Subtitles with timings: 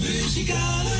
[0.00, 0.99] Muzikale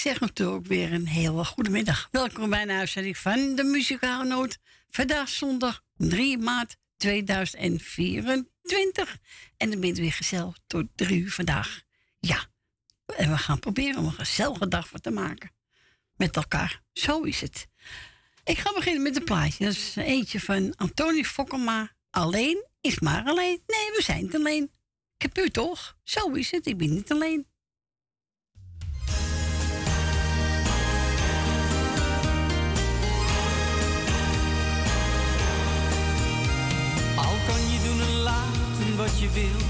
[0.00, 2.08] zeg natuurlijk weer een hele goede middag.
[2.10, 4.58] Welkom bij een uitzending van de Muzikale Noot.
[4.90, 9.18] Vandaag zondag 3 maart 2024.
[9.56, 11.80] En dan ben je weer gezellig tot drie uur vandaag.
[12.18, 12.46] Ja,
[13.16, 15.52] en we gaan proberen om een gezellige dag van te maken.
[16.16, 16.82] Met elkaar.
[16.92, 17.66] Zo is het.
[18.44, 19.64] Ik ga beginnen met een plaatje.
[19.64, 21.92] Dat is eentje van Antonie Fokkema.
[22.10, 23.62] Alleen is maar alleen.
[23.66, 24.70] Nee, we zijn niet alleen.
[25.16, 25.96] Ik heb u toch?
[26.04, 26.66] Zo is het.
[26.66, 27.49] Ik ben niet alleen.
[39.00, 39.64] Wat je wilt.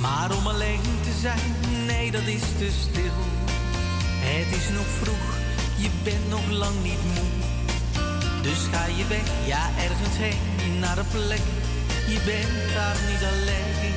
[0.00, 1.54] Maar om alleen te zijn,
[1.86, 3.16] nee, dat is te stil.
[4.30, 5.26] Het is nog vroeg,
[5.76, 7.30] je bent nog lang niet moe.
[8.42, 11.46] Dus ga je weg, ja, ergens heen, naar een plek.
[12.12, 13.94] Je bent daar niet alleen.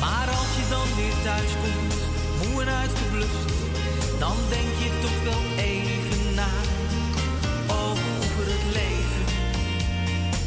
[0.00, 2.00] Maar als je dan weer thuis komt,
[2.40, 3.48] moe en uitgeblust,
[4.18, 5.87] dan denk je toch wel even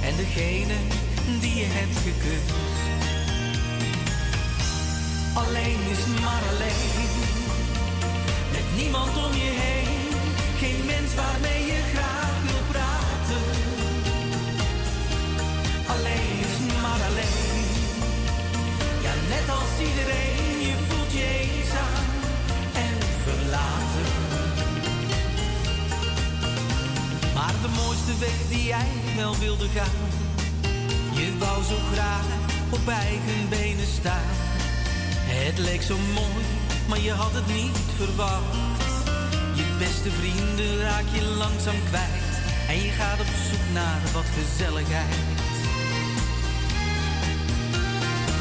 [0.04, 0.74] en degene
[1.40, 2.54] die je hebt gekust.
[5.34, 7.10] Alleen is maar alleen,
[8.52, 10.00] met niemand om je heen,
[10.62, 13.46] geen mens waarmee je graag wil praten.
[15.94, 17.66] Alleen is maar alleen,
[19.06, 20.31] ja net als iedereen,
[27.62, 30.00] de mooiste weg die jij wel wilde gaan.
[31.14, 32.26] Je wou zo graag
[32.70, 34.32] op eigen benen staan.
[35.34, 36.46] Het leek zo mooi,
[36.90, 38.56] maar je had het niet verwacht.
[39.54, 42.30] Je beste vrienden raak je langzaam kwijt.
[42.68, 45.16] En je gaat op zoek naar wat gezelligheid.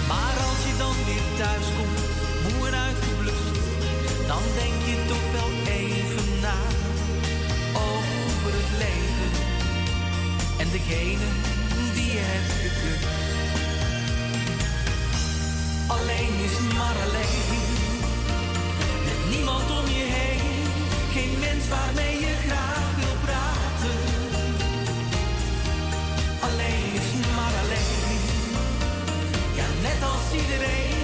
[0.08, 2.10] Maar als je dan weer thuis komt,
[2.44, 3.56] moe en uitgeblust,
[4.26, 5.50] dan denk je toch wel
[5.80, 6.19] even
[11.94, 12.48] die je hebt.
[15.86, 17.64] Alleen is maar alleen,
[19.04, 20.66] met niemand om je heen,
[21.12, 23.98] geen mens waarmee je graag wil praten.
[26.46, 28.20] Alleen is maar alleen,
[29.58, 30.99] ja net als iedereen,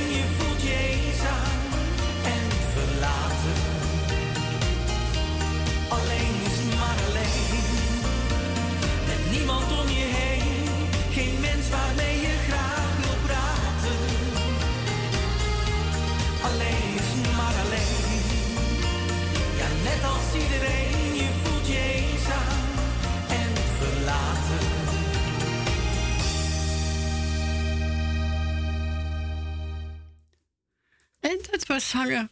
[31.87, 32.29] zanger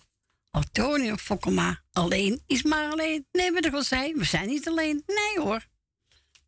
[0.51, 1.83] Antonio Fokkema.
[1.93, 3.27] Alleen is maar alleen.
[3.33, 5.03] Nee, wat ik al zei, we zijn niet alleen.
[5.07, 5.67] Nee hoor.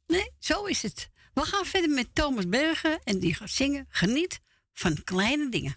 [0.07, 1.11] Nee, zo is het.
[1.37, 4.41] We gaan verder met Thomas Bergen en die gaat zingen Geniet
[4.73, 5.77] van kleine dingen.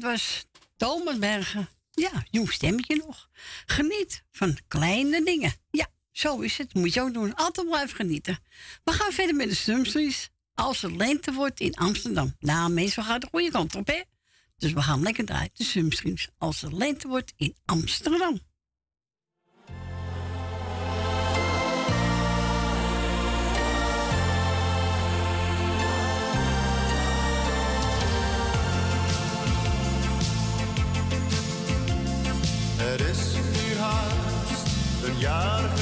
[0.00, 0.46] Dat was
[0.76, 1.68] Thomas Bergen.
[1.90, 3.28] Ja, jong stemmetje nog.
[3.66, 5.52] Geniet van kleine dingen.
[5.70, 6.74] Ja, zo is het.
[6.74, 7.34] Moet je ook doen.
[7.34, 8.38] Altijd blijven genieten.
[8.84, 10.30] We gaan verder met de Sumstrees.
[10.54, 12.36] Als het lente wordt in Amsterdam.
[12.38, 14.02] Nou, meestal gaat de goede kant op, hè?
[14.56, 15.50] Dus we gaan lekker draaien.
[15.54, 16.28] De Sumstreams.
[16.38, 18.40] Als het lente wordt in Amsterdam.
[35.18, 35.75] Jaar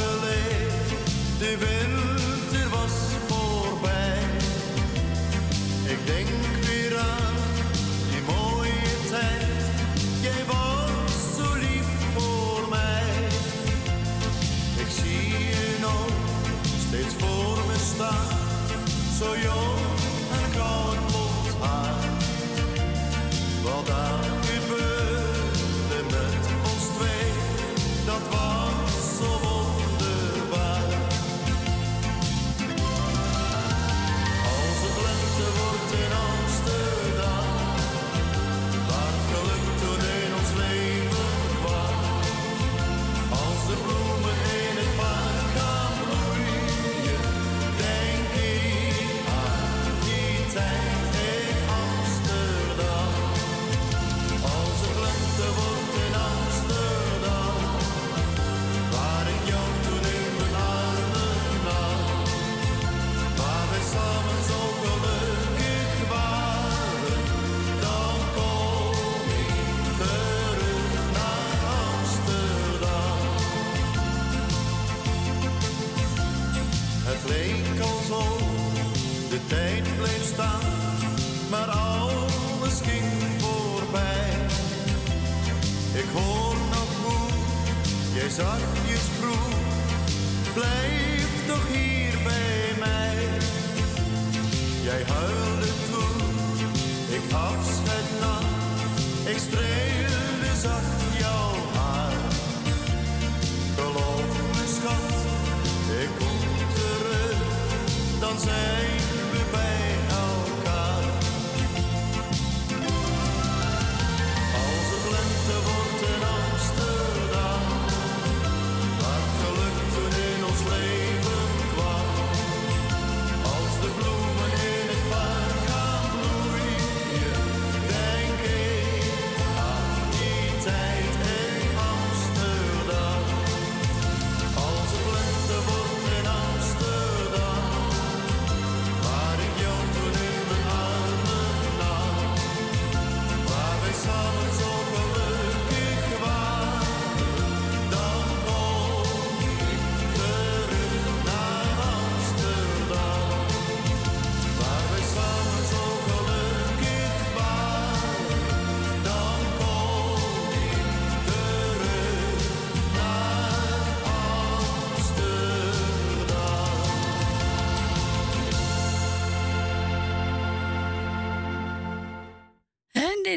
[88.36, 88.73] jij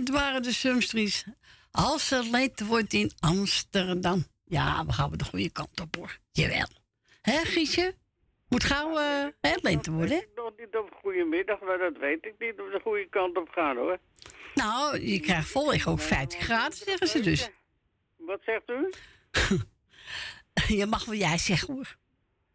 [0.07, 1.25] dit waren de Sumstrees.
[1.71, 4.25] Als het lente wordt in Amsterdam.
[4.45, 6.17] Ja, we gaan de goede kant op hoor.
[6.31, 6.67] Jawel.
[7.21, 7.95] Hè, Giesje?
[8.49, 8.95] Moet gauw
[9.41, 10.17] hè, lente worden.
[10.17, 10.23] hè?
[10.35, 13.77] Nog niet op goedemiddag, maar dat weet ik niet of de goede kant op gaan
[13.77, 13.97] hoor.
[14.53, 17.49] Nou, je krijgt volweg ook 50 graden, zeggen ze dus.
[18.17, 18.93] Wat zegt u?
[20.77, 21.95] Je mag wel jij zeggen hoor.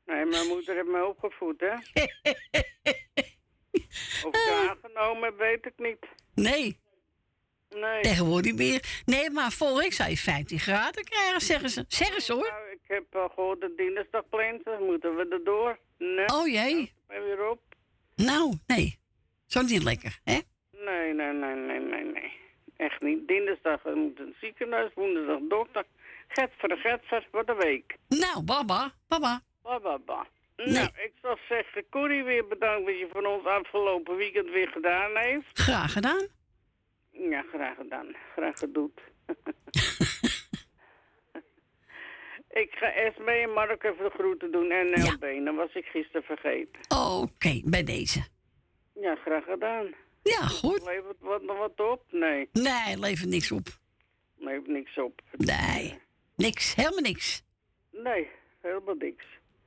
[0.07, 1.73] Nee, mijn moeder heeft me opgevoed, hè?
[4.27, 6.07] Of ik aangenomen weet ik niet.
[6.35, 6.81] Nee,
[7.75, 8.01] Nee.
[8.03, 9.03] tegenwoordig meer.
[9.05, 11.85] Nee, maar volgende zou je 15 graden krijgen, zeggen ze.
[11.89, 12.49] Zeggen ze hoor.
[12.51, 15.79] Nou, ik heb uh, gehoord de dinsdag plant, dan moeten we erdoor.
[15.99, 16.93] Nee, Oh jee.
[17.07, 17.61] ben weer op.
[18.17, 18.99] Nou, nee.
[19.47, 20.39] Zo niet lekker, hè?
[20.85, 22.33] Nee, nee, nee, nee, nee, nee.
[22.77, 23.29] Echt niet.
[23.29, 25.85] Dinsdag we moeten het ziekenhuis, woensdag dokter.
[26.29, 27.97] Getver, getver, wat een week.
[28.09, 29.41] Nou, baba, baba.
[29.63, 30.27] Ba, ba, ba.
[30.57, 30.67] Nee.
[30.73, 35.11] Nou, ik zou zeggen, Corrie weer bedankt wat je van ons afgelopen weekend weer gedaan
[35.17, 35.47] heeft.
[35.53, 36.27] Graag gedaan.
[37.13, 38.17] Ja, graag gedaan.
[38.33, 39.01] Graag gedoet.
[42.63, 45.13] ik ga Esme en Mark even de groeten doen en Ja.
[45.13, 45.45] LB.
[45.45, 46.81] Dat was ik gisteren vergeten.
[47.21, 48.25] Oké, bij deze.
[48.95, 49.95] Ja, graag gedaan.
[50.23, 50.83] Ja, goed.
[50.85, 52.03] Levert wat, nog wat op?
[52.11, 53.67] Nee, Nee, levert niks op.
[54.37, 55.21] levert niks op.
[55.33, 55.99] Nee,
[56.37, 56.75] niks.
[56.75, 57.43] Helemaal niks.
[57.91, 58.29] Nee,
[58.61, 59.25] helemaal niks.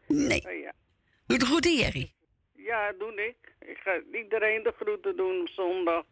[0.07, 0.41] Nee.
[0.59, 0.73] Ja.
[1.27, 2.11] Doe het goed, Jerry.
[2.55, 3.53] ja, doe ik.
[3.69, 6.05] Ik ga iedereen de groeten doen op zondag.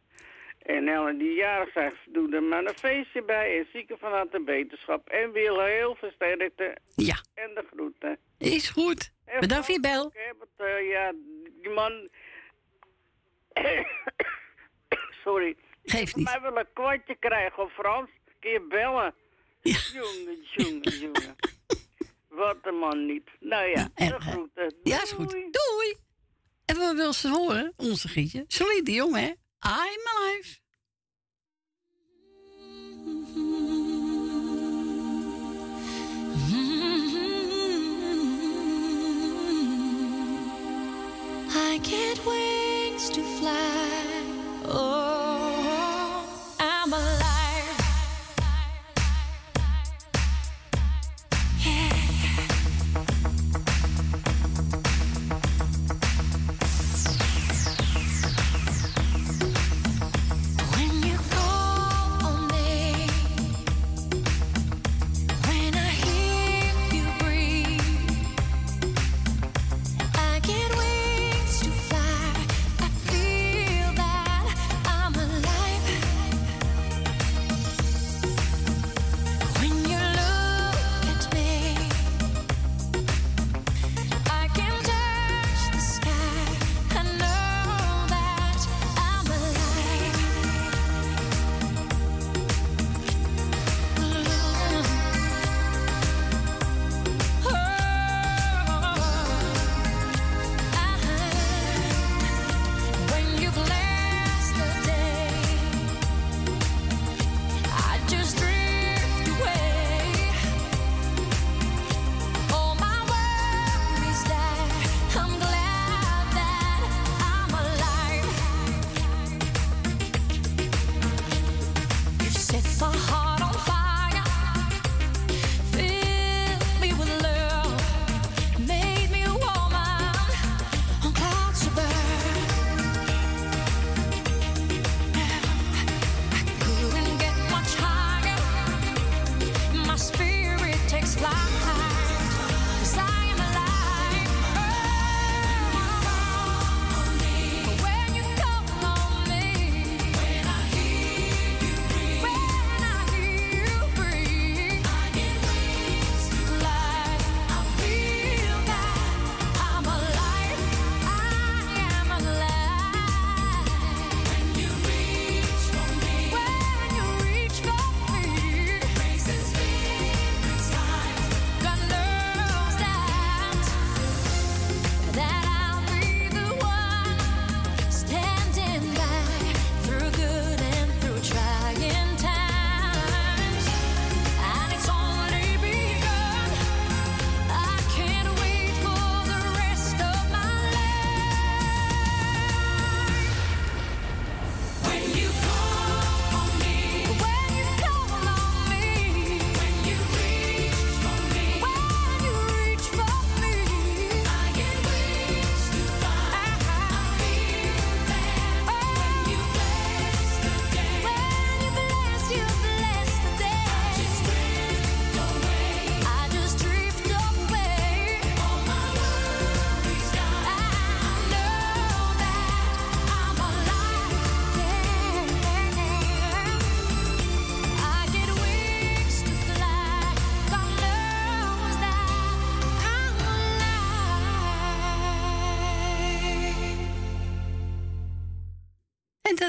[0.63, 3.59] En Ellen die jarig zijn, doe er maar een feestje bij.
[3.59, 5.09] En zieken van harte beterschap.
[5.09, 6.77] En wil heel versterkte.
[6.95, 7.21] Ja.
[7.33, 8.17] En de groeten.
[8.37, 9.11] Is goed.
[9.39, 10.05] Bedankt voor je bel.
[10.05, 11.13] Ik heb het, uh, ja,
[11.61, 12.09] die man...
[15.23, 15.55] Sorry.
[15.83, 16.25] Geef niet.
[16.25, 18.09] Mij wil een kwartje krijgen op Frans.
[18.39, 19.13] Kun je bellen?
[19.61, 19.77] Ja.
[19.93, 21.35] Jongen, jongen, jongen.
[22.27, 23.29] Wat een man niet.
[23.39, 24.75] Nou ja, En, de eh, groeten.
[24.83, 25.31] Ja, is goed.
[25.31, 25.49] Doei.
[25.51, 25.95] Doei.
[26.65, 28.43] En we willen ze horen, onze Gietje.
[28.47, 29.31] Celine Dion, hè?
[29.65, 30.59] I'm alive.
[41.55, 44.23] I get wings to fly.
[44.65, 45.22] Oh,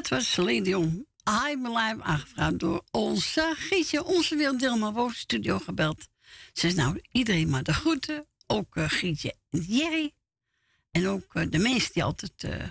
[0.09, 1.07] dat was Celine Dion.
[1.51, 4.05] I'm Alive, aangevraagd door onze Gietje.
[4.05, 6.09] Onze Wil Dilma Woon studio gebeld.
[6.53, 8.27] Ze is nou iedereen maar de groeten.
[8.47, 10.13] Ook eh, Gietje en Jerry.
[10.91, 12.69] En ook eh, de mensen die altijd eh,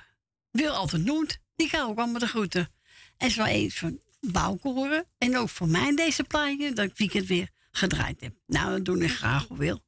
[0.52, 1.38] Wil altijd noemt.
[1.56, 2.72] Die gaan ook allemaal de groeten.
[3.18, 5.06] En zo eens van Bouke horen.
[5.18, 8.34] En ook voor mij deze plaatje dat ik weekend weer gedraaid heb.
[8.48, 9.84] Nou, dat doe ik graag wil.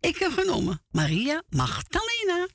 [0.00, 2.46] Ik heb genomen Maria Magdalena.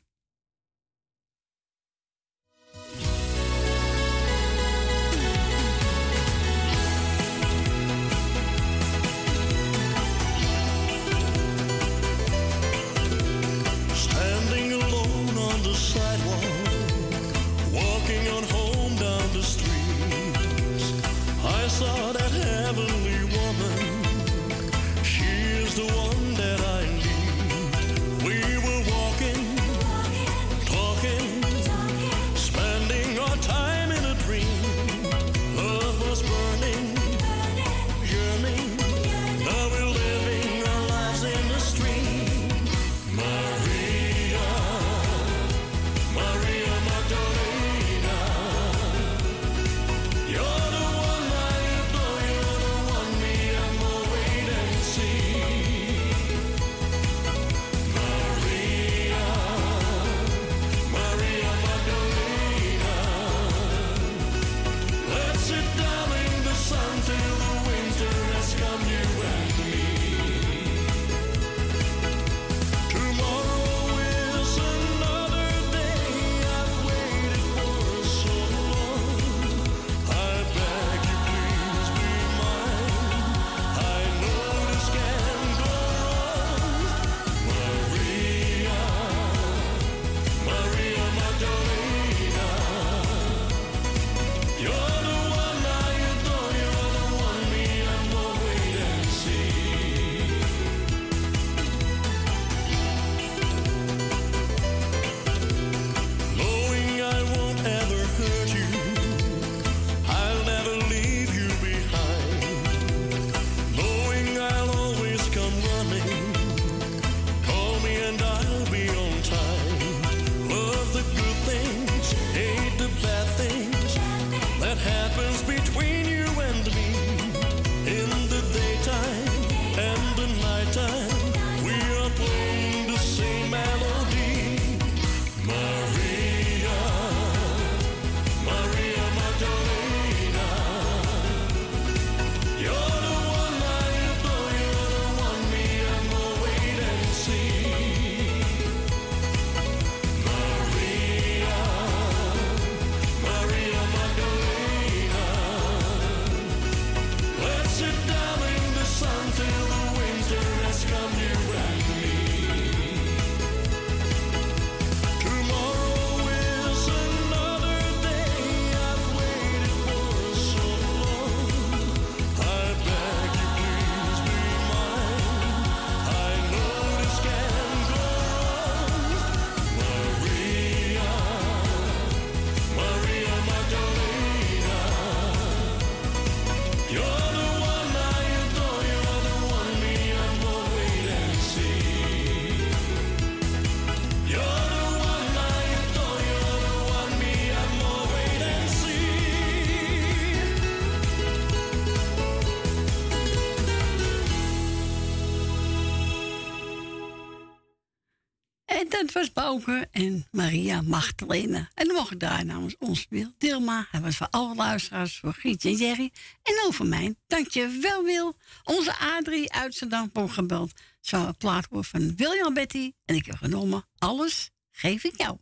[209.91, 211.69] En Maria Magdalena.
[211.73, 213.87] En dan ik daar namens ons Wil Dilma.
[213.91, 216.11] Hij was voor alle luisteraars, voor Gietje en Jerry.
[216.43, 217.15] En over mij.
[217.27, 218.35] Dank je wel, Wil.
[218.63, 220.71] Onze Adrie uit Zandam gebeld.
[221.01, 222.91] Zou een plaat worden van William Betty.
[223.05, 225.37] En ik heb genomen, alles geef ik jou.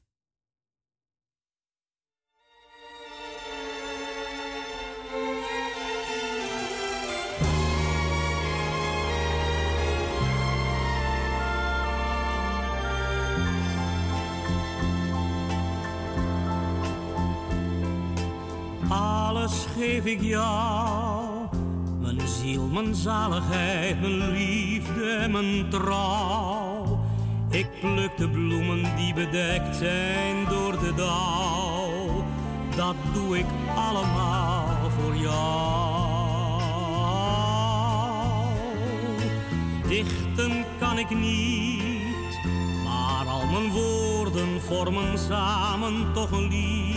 [18.89, 21.47] Alles geef ik jou,
[21.99, 26.99] mijn ziel, mijn zaligheid, mijn liefde mijn trouw.
[27.49, 32.25] Ik pluk de bloemen die bedekt zijn door de dauw.
[32.75, 36.10] Dat doe ik allemaal voor jou.
[39.88, 42.39] Dichten kan ik niet,
[42.84, 46.88] maar al mijn woorden vormen samen toch een lied.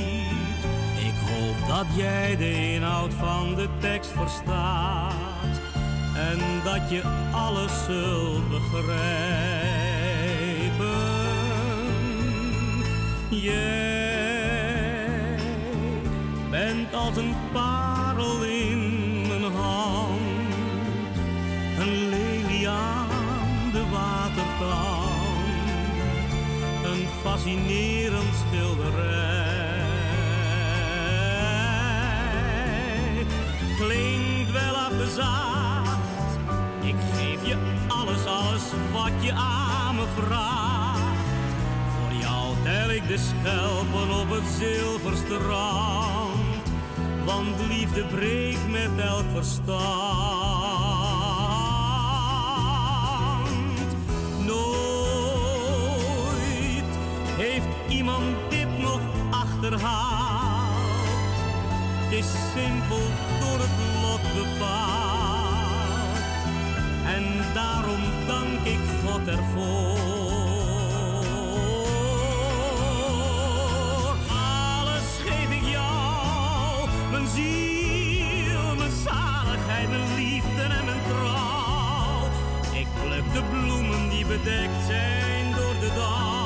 [1.32, 5.60] Hoop dat jij de inhoud van de tekst verstaat
[6.14, 9.02] en dat je alles zult begrijpen.
[13.30, 13.76] Jij
[16.50, 20.20] bent als een parel in mijn hand,
[21.78, 25.70] een lelie aan de waterkant,
[26.84, 29.31] een fascinerend schilderij.
[33.92, 36.38] Klinkt wel afgezaagd,
[36.82, 37.56] ik geef je
[37.88, 41.00] alles, alles wat je aan me vraagt.
[41.94, 46.70] Voor jou tel ik de schelpen op het zilverstrand,
[47.24, 49.76] want liefde breekt met elk verstand.
[54.46, 55.78] Nooit
[57.36, 58.41] heeft iemand
[62.22, 63.04] simpel
[63.40, 66.18] door het lot bepaald.
[67.14, 69.98] En daarom dank ik God ervoor.
[74.28, 82.28] Alles geef ik jou, mijn ziel, mijn zaligheid, mijn liefde en mijn trouw.
[82.72, 86.41] Ik pluk de bloemen die bedekt zijn door de dauw.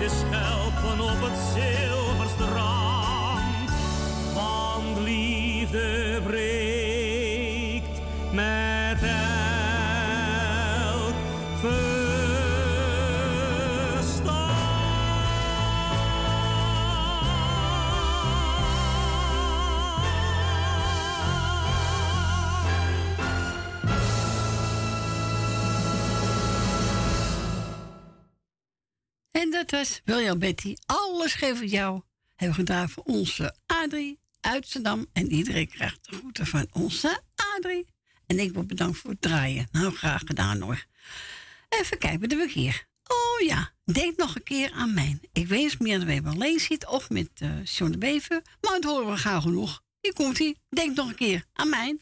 [0.00, 1.89] De schelpen op het zilverstrand.
[29.70, 30.74] Dat was William Betty.
[30.86, 32.00] Alles ik jou.
[32.36, 35.06] Hebben we gedaan voor onze Adrie uit Zandam.
[35.12, 37.20] En iedereen krijgt de groeten van onze
[37.56, 37.86] Adrie.
[38.26, 39.68] En ik word bedankt voor het draaien.
[39.72, 40.86] Nou, graag gedaan hoor.
[41.68, 42.86] Even kijken, wat heb hier?
[43.06, 45.18] Oh ja, denk nog een keer aan mij.
[45.32, 48.42] Ik weet meer dat we alleen zit of met uh, John de Bever.
[48.60, 49.82] Maar het horen we gauw genoeg.
[50.00, 50.56] Hier komt hij.
[50.68, 51.98] Denk nog een keer aan mij.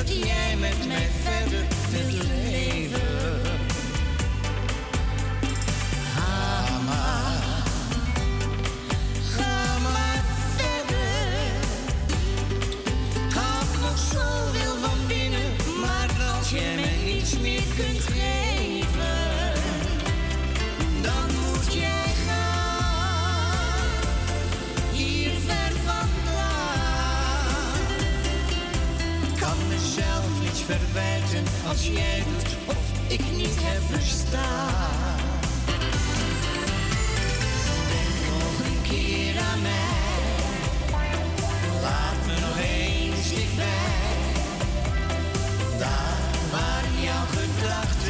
[0.00, 0.51] Jij
[31.72, 35.20] als jij doet of ik niet heb bestaan.
[37.92, 41.00] Denk nog een keer aan mij,
[41.82, 43.66] laat me nog eens dichtbij.
[45.78, 48.01] Daar waar jouw gedachten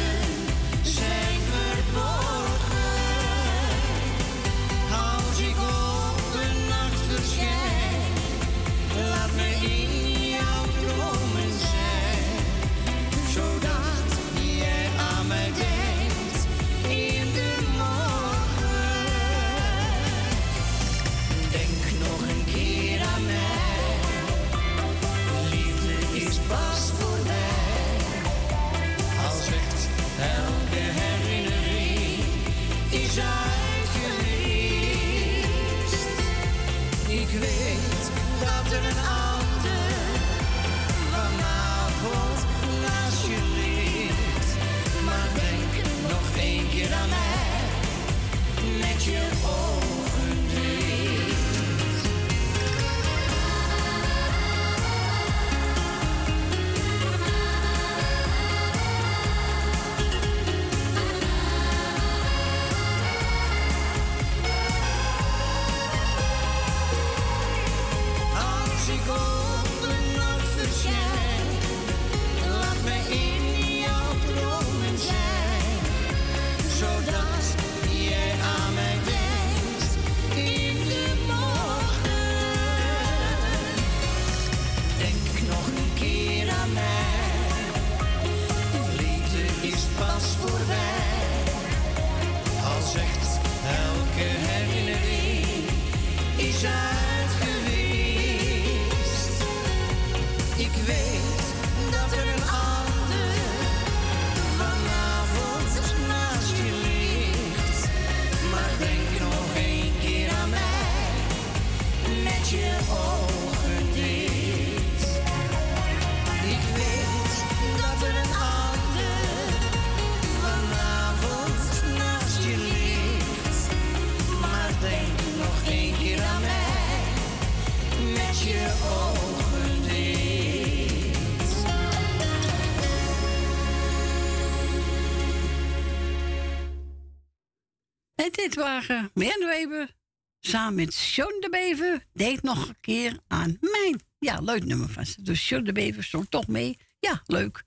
[138.35, 139.95] Dit wagen, mijn Weber,
[140.39, 144.01] samen met Sean de Bever, deed nog een keer aan mijn.
[144.19, 145.21] Ja, leuk nummer van ze.
[145.21, 146.77] Dus Sean de Bever stond toch mee.
[146.99, 147.63] Ja, leuk.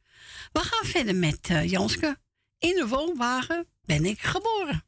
[0.52, 2.18] We gaan verder met eh, Janske.
[2.58, 4.84] In de woonwagen ben ik geboren.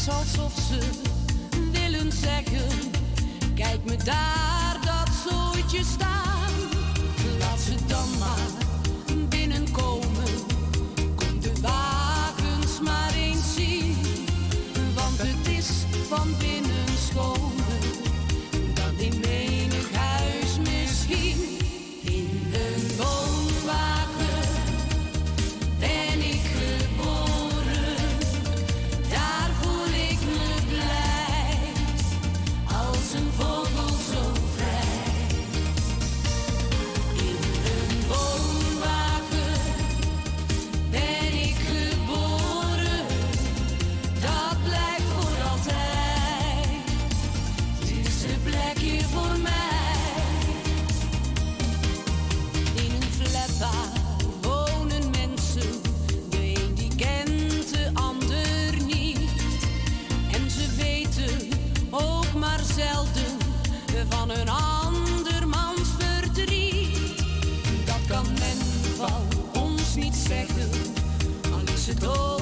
[0.00, 0.78] is alsof ze
[1.72, 2.90] willen zeggen:
[3.54, 6.52] Kijk me daar, dat zoetje staan.
[7.38, 8.59] Laat ze dan maar.
[64.10, 67.24] van een andermans verdriet.
[67.86, 68.58] Dat kan men
[68.96, 70.70] van ons niet zeggen,
[71.52, 72.39] al is het ook.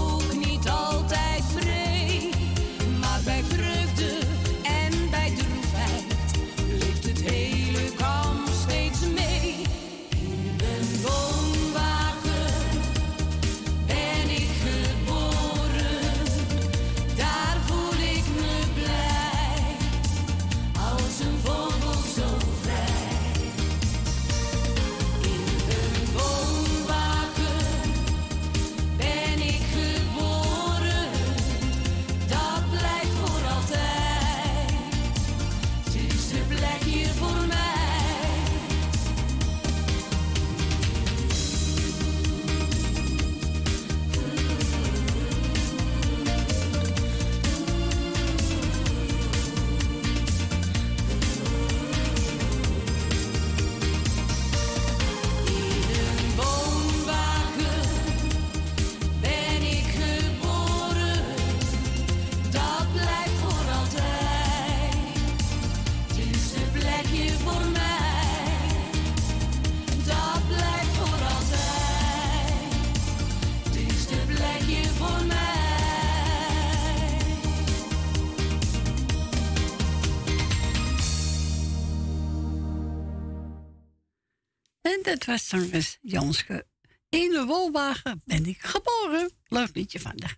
[85.09, 86.67] dat was zangeres Janske.
[87.09, 89.31] In de wolwagen ben ik geboren.
[89.47, 90.37] Leuk liedje vandaag.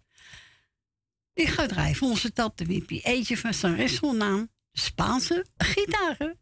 [1.33, 3.01] Ik ga drijven onze tap de Wimpy.
[3.03, 6.39] eetje van zangeres naam Spaanse gitaren.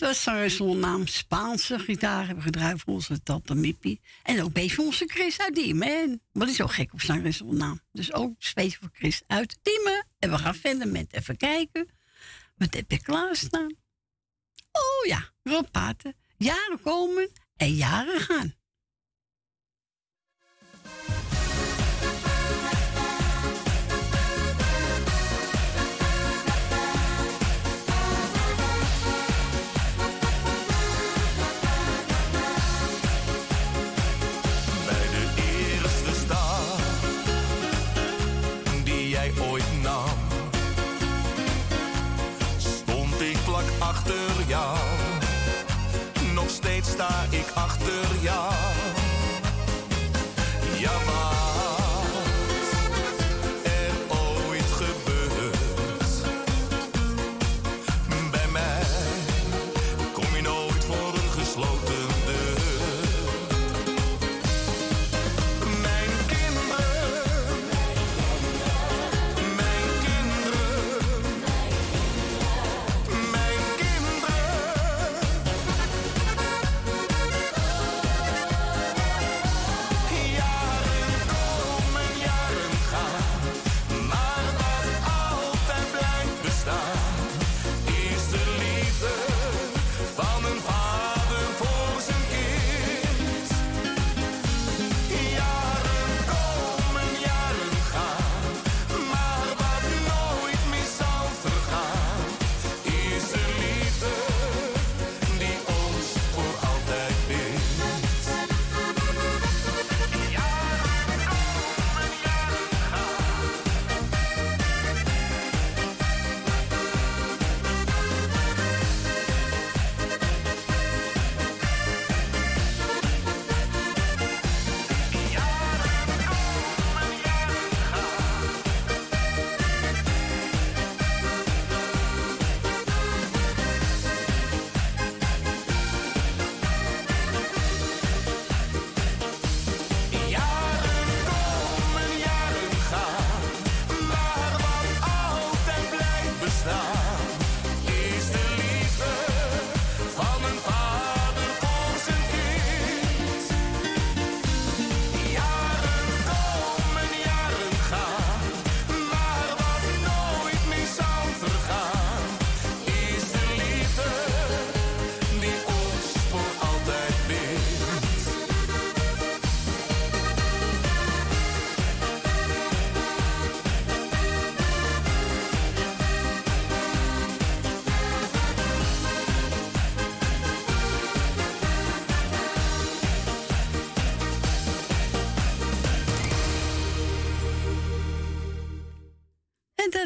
[0.00, 4.00] dat was zonder naam Spaanse gitaar hebben gedraaid voor onze tante Mippie.
[4.22, 6.22] En ook bij onze Chris uit Diemen.
[6.32, 7.80] Wat is ook gek op zijn naam.
[7.92, 10.06] Dus ook speciaal voor Chris uit Diemen.
[10.18, 11.88] En we gaan verder met even kijken.
[12.56, 13.76] Wat heb je klaarstaan?
[14.72, 16.16] Oh ja, Rob Paten.
[16.36, 18.54] Jaren komen en jaren gaan.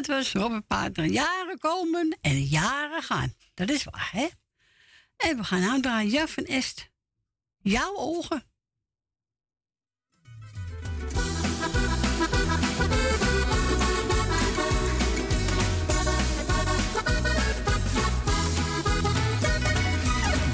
[0.07, 1.05] het was Robert Pater.
[1.05, 3.33] Jaren komen en jaren gaan.
[3.53, 4.27] Dat is waar, hè?
[5.17, 6.11] En we gaan nou draaien.
[6.11, 6.89] Ja, van Est.
[7.61, 8.43] Jouw ogen.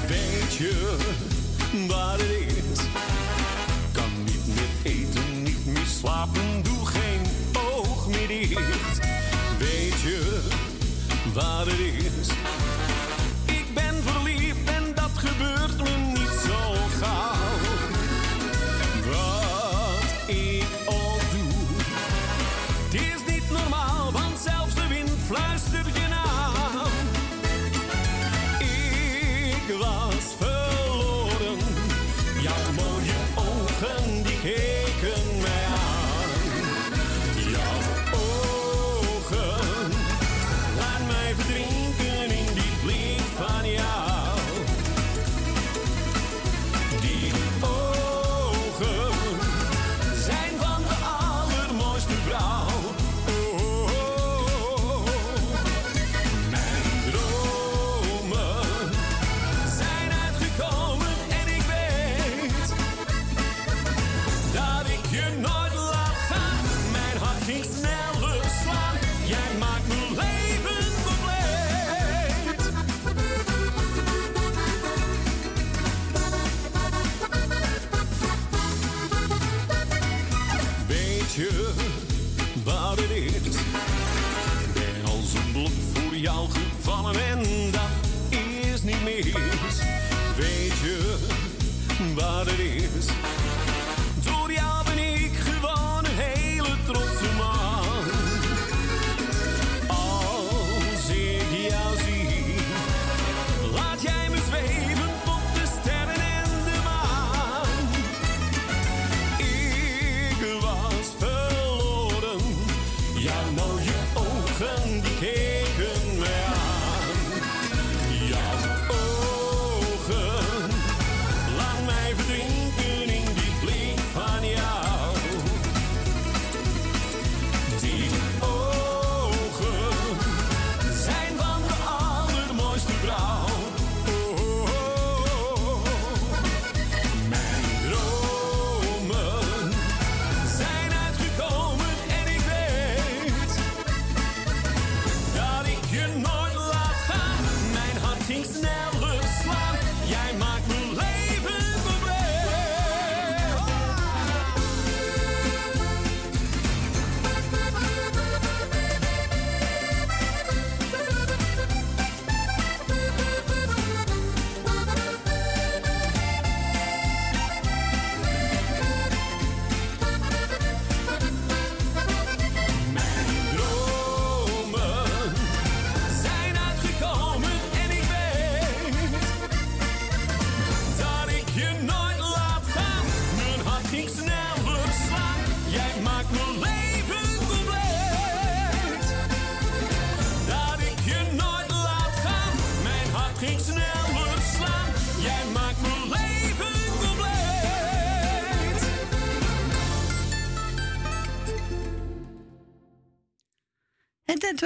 [0.08, 0.96] Weet je
[1.88, 2.80] wat het is?
[3.92, 6.51] Kan niet meer eten, niet meer slapen
[11.32, 11.91] van waar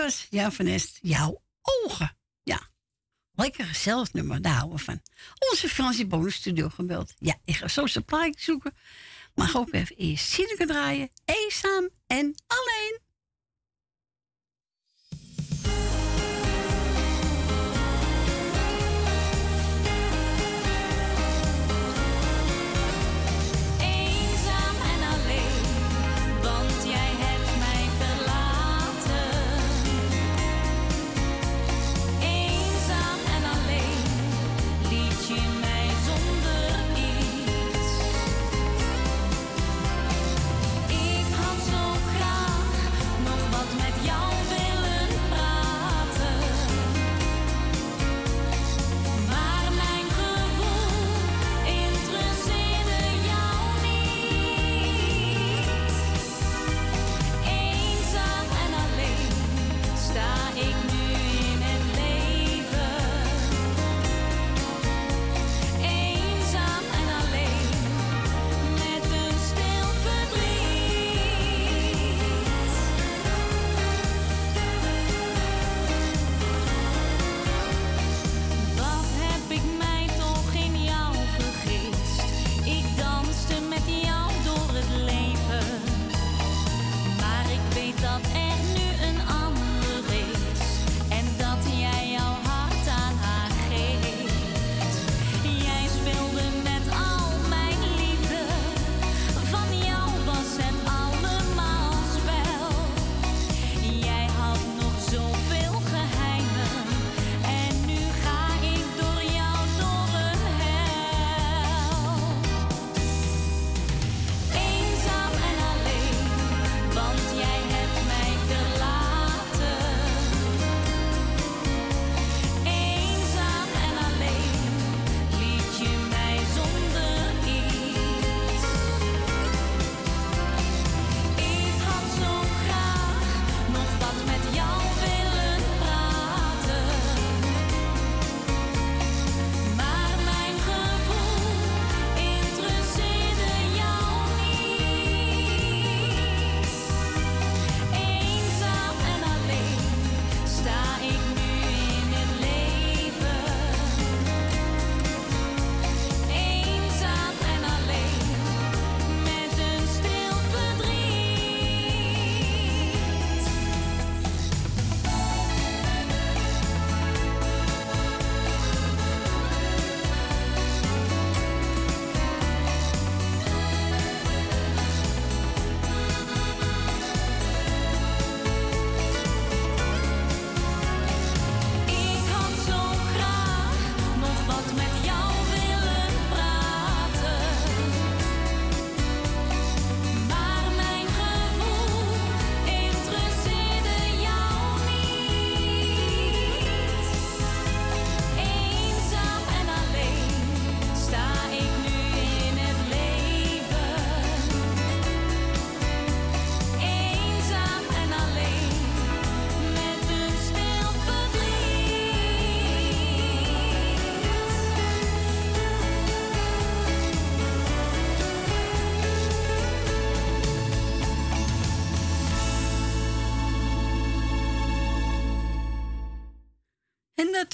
[0.02, 2.16] was Jan van jouw ogen.
[2.42, 2.60] Ja,
[3.32, 5.00] lekker gezellig nummer, daar houden we van.
[5.50, 7.14] Onze Fransie Bonus Studio gebeld.
[7.18, 8.74] Ja, ik ga zo zijn plaatje zoeken.
[9.34, 11.10] maar ook even eerst te draaien.
[11.24, 12.34] Eenzaam en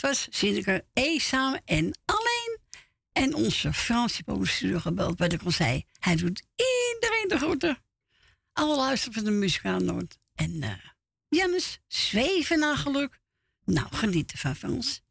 [0.02, 2.58] was Zinneke eenzaam en alleen.
[3.12, 5.84] En onze Franse Polenstudio gebeld, wat ik al zei.
[5.98, 7.82] Hij doet iedereen de groeten.
[8.52, 10.18] Alle luisteren van de muziek aan Noord.
[10.34, 10.70] En uh,
[11.28, 13.20] Jannes, zweven naar geluk.
[13.64, 15.02] Nou, geniet ervan van ons.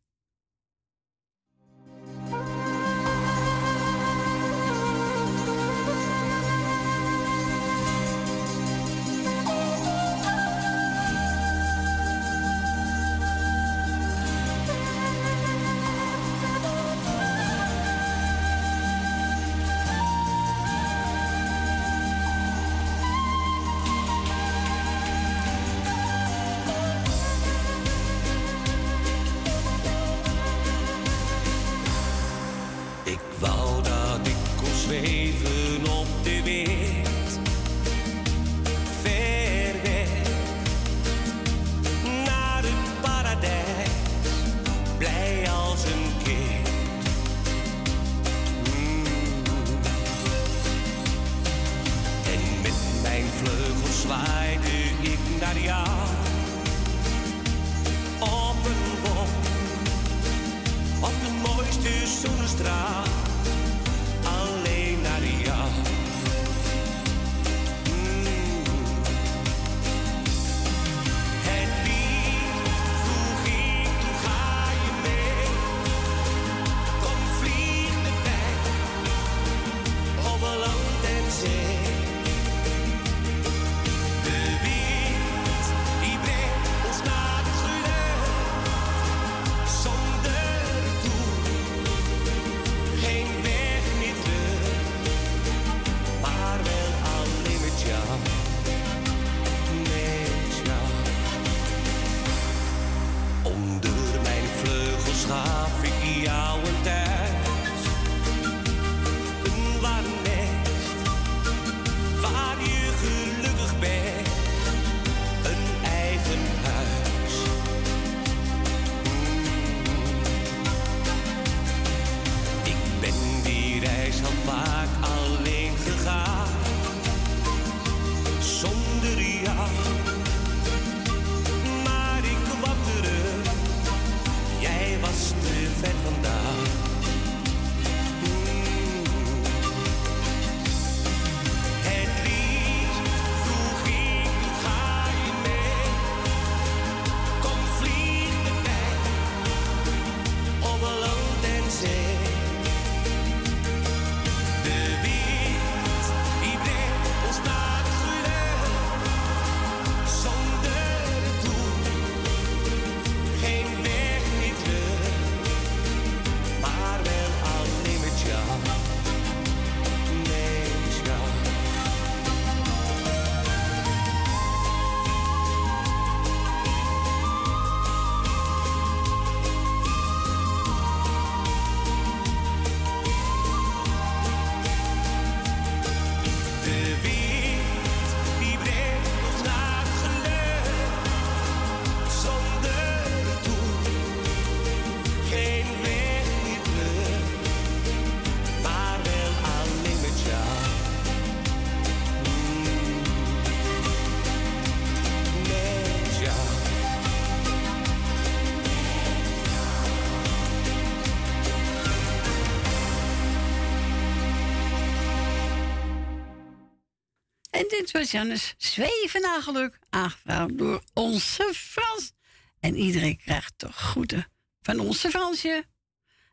[217.85, 222.11] Zoals janis zweven naar geluk, aangevraagd door onze Frans.
[222.59, 224.27] En iedereen krijgt toch groeten
[224.61, 225.65] van onze Fransje.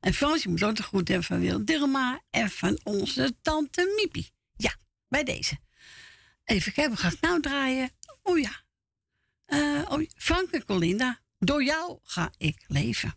[0.00, 4.30] En Fransje moet ook de groeten hebben van Wil Dirma en van onze tante Mipi.
[4.56, 4.74] Ja,
[5.08, 5.58] bij deze.
[6.44, 7.90] Even kijken, ga ik nou draaien?
[8.22, 8.62] O ja.
[9.46, 13.14] Uh, oh, Frank en Colinda, door jou ga ik leven.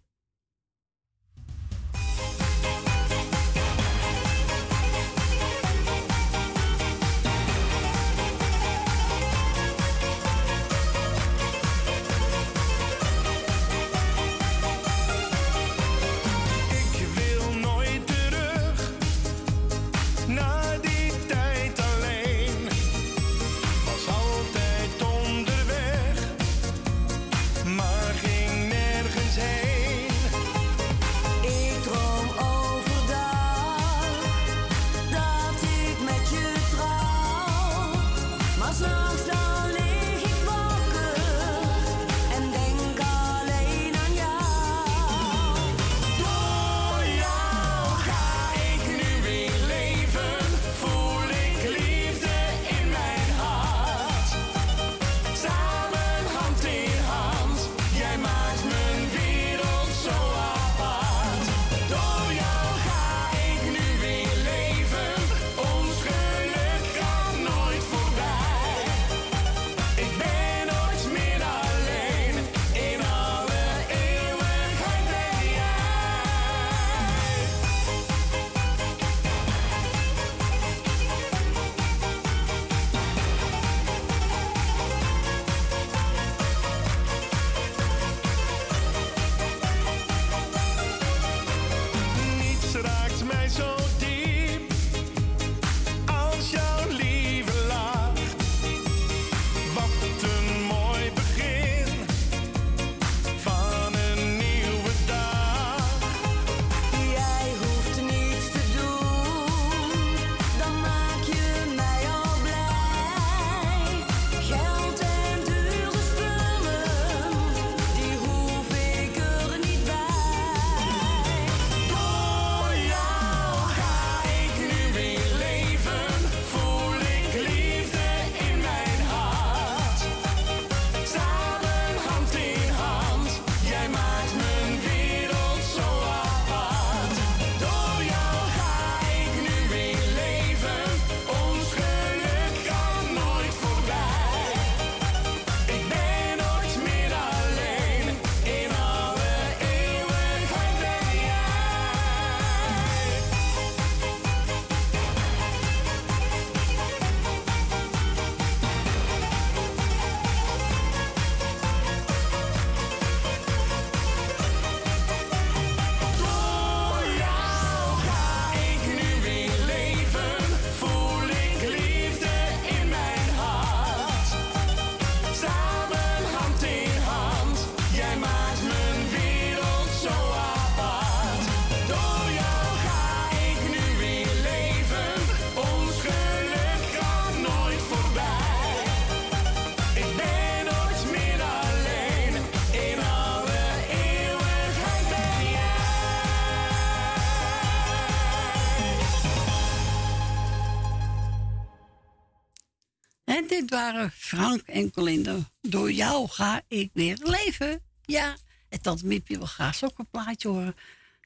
[204.38, 207.82] Frank en Colinda, door jou ga ik weer leven.
[208.06, 208.36] Ja.
[208.70, 210.76] En dat Miepje wil graag ook een plaatje horen.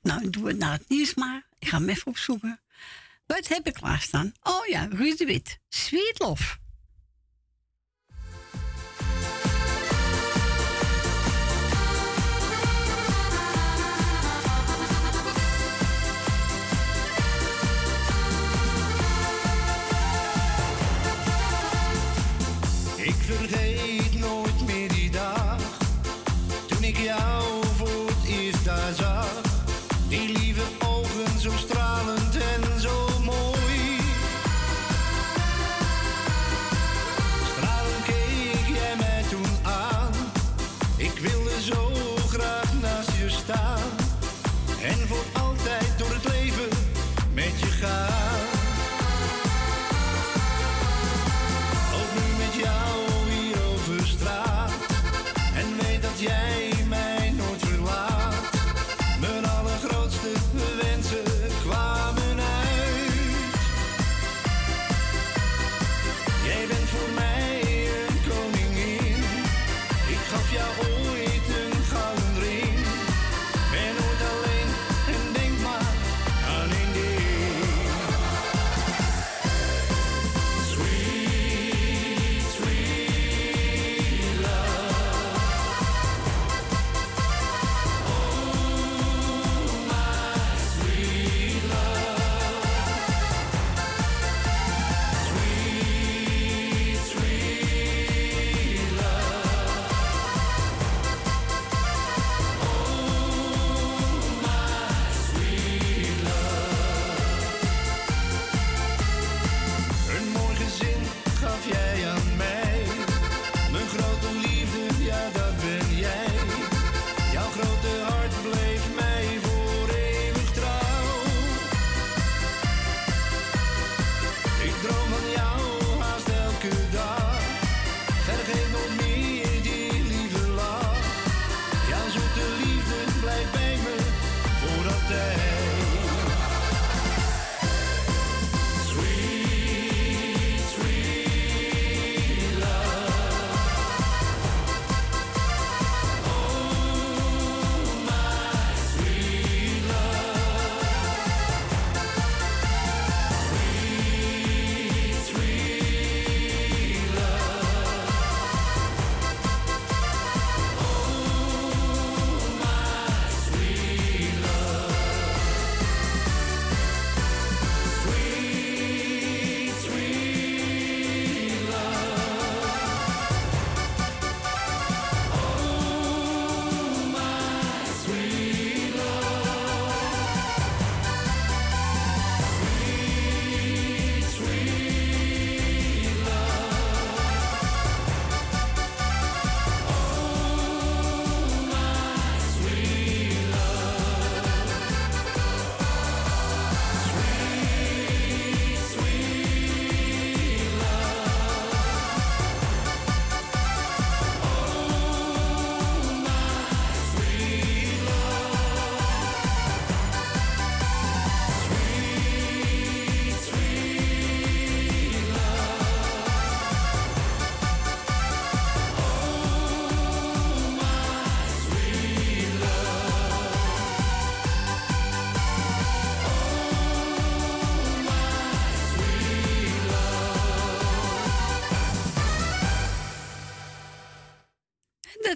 [0.01, 1.45] Nou, doen het na het nieuws maar.
[1.59, 2.59] Ik ga hem even opzoeken.
[3.25, 4.33] Wat heb ik klaarstaan?
[4.43, 5.59] Oh ja, Ruud de Wit.
[5.69, 6.19] Sweet
[23.35, 23.74] Hey.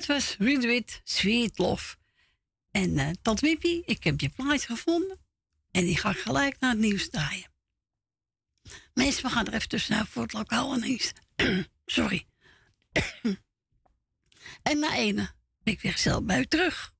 [0.09, 1.59] was Ruud Sweet
[2.71, 5.19] En eh, uh, tot Wippie, ik heb je plaatje gevonden.
[5.71, 7.51] En die ga ik gelijk naar het nieuws draaien.
[8.93, 11.11] Mensen, we gaan er even tussenuit voor het lokaal ineens.
[11.85, 12.27] Sorry.
[14.69, 15.31] en na ene
[15.63, 16.93] ik weer zelf bij terug.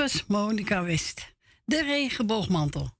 [0.00, 1.34] was Monica West.
[1.64, 2.90] De regenboogmantel.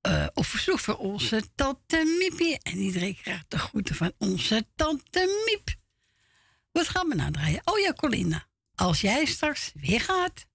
[0.00, 2.58] Eh, of op verzoek van onze tante Miepie.
[2.62, 5.74] En iedereen krijgt de groeten van onze tante Miep.
[6.72, 7.60] Wat gaan we nou draaien?
[7.64, 10.46] Oh ja, Colina, Als jij straks weer gaat.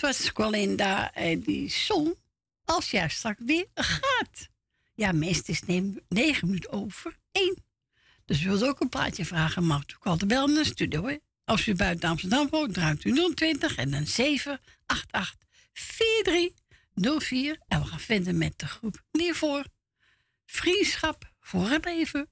[0.00, 2.16] Dat was Colinda en die zong
[2.64, 4.48] als jij straks weer gaat.
[4.94, 7.64] Ja, meestal is het negen minuten over één.
[8.24, 11.06] Dus u wilt ook een plaatje vragen, mag u altijd bellen naar de studio.
[11.06, 11.16] Hè?
[11.44, 15.36] Als u buiten Amsterdam woont, draait u 020 en dan 788
[15.72, 17.58] 4304.
[17.68, 19.64] En we gaan verder met de groep Neervoor.
[20.46, 22.28] Vriendschap voor het leven.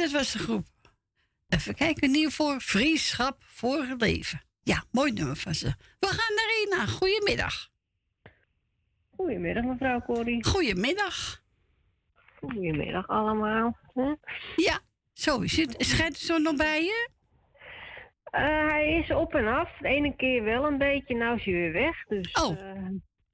[0.00, 0.66] Dat was de groep.
[1.48, 4.40] Even kijken, nieuw voor Vriendschap voor het leven.
[4.62, 5.66] Ja, mooi nummer van ze.
[5.98, 6.92] We gaan naar Ina.
[6.92, 7.68] Goedemiddag.
[9.16, 10.44] Goedemiddag, mevrouw Corrie.
[10.44, 11.42] Goedemiddag.
[12.38, 13.76] Goedemiddag allemaal.
[13.94, 14.14] Hm?
[14.56, 14.80] Ja,
[15.12, 15.74] zo is het.
[15.78, 17.08] Schijnt zo nog bij je?
[18.24, 19.68] Eh, hij is op en af.
[19.80, 22.04] De ene keer wel een beetje, nou is hij weer weg.
[22.06, 22.60] Dus Oh.
[22.60, 22.88] eh,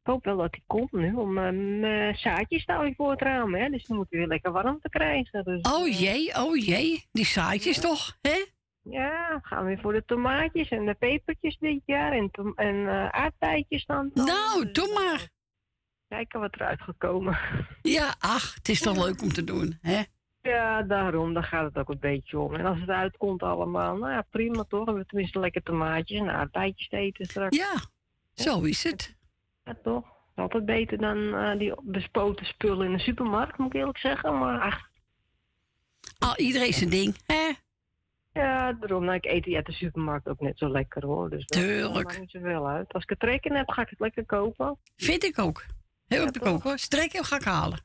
[0.06, 1.14] ik hoop wel dat hij komt nu.
[1.14, 3.54] Om eh, mijn zaadjes staan voor het raam.
[3.54, 3.68] Hè?
[3.68, 5.44] Dus dan moet hij weer lekker warm te krijgen.
[5.44, 7.04] Dus, Oh eh, jee, oh jee.
[7.12, 8.44] Die zaadjes toch, hè?
[8.82, 12.12] Ja, gaan we weer voor de tomaatjes en de pepertjes dit jaar.
[12.12, 14.10] En, en eh aardbeidjes dan.
[14.14, 14.24] dan.
[14.26, 15.28] Nou, Dus, doe eh, maar.
[16.08, 17.38] kijken wat eruit gekomen.
[17.82, 20.02] Ja, ach, het is toch leuk om te doen, hè?
[20.42, 21.34] Ja, daarom.
[21.34, 22.54] Daar gaat het ook een beetje om.
[22.54, 24.68] En als het uitkomt allemaal, nou ja, prima toch.
[24.70, 27.56] Dan hebben we tenminste lekker tomaatjes en aardbeidjes te eten straks.
[27.56, 27.74] Ja,
[28.34, 29.15] zo is het.
[29.66, 30.04] Ja, toch?
[30.34, 34.38] altijd beter dan eh, die bespoten spullen in de supermarkt, moet ik eerlijk zeggen.
[34.38, 34.88] Maar ach,
[36.18, 37.52] Al, iedereen zijn ding, hè?
[38.32, 41.30] ja, daarom, nou, ik eet die uit de supermarkt ook net zo lekker hoor.
[41.30, 41.94] Dus dat Tuurlijk.
[41.94, 42.92] maakt niet zoveel uit.
[42.92, 44.78] Als ik het trek in heb, ga ik het lekker kopen.
[44.96, 45.66] Vind ik ook.
[46.06, 46.78] Heel op de kook hoor.
[46.78, 47.78] Strekken ga ik halen.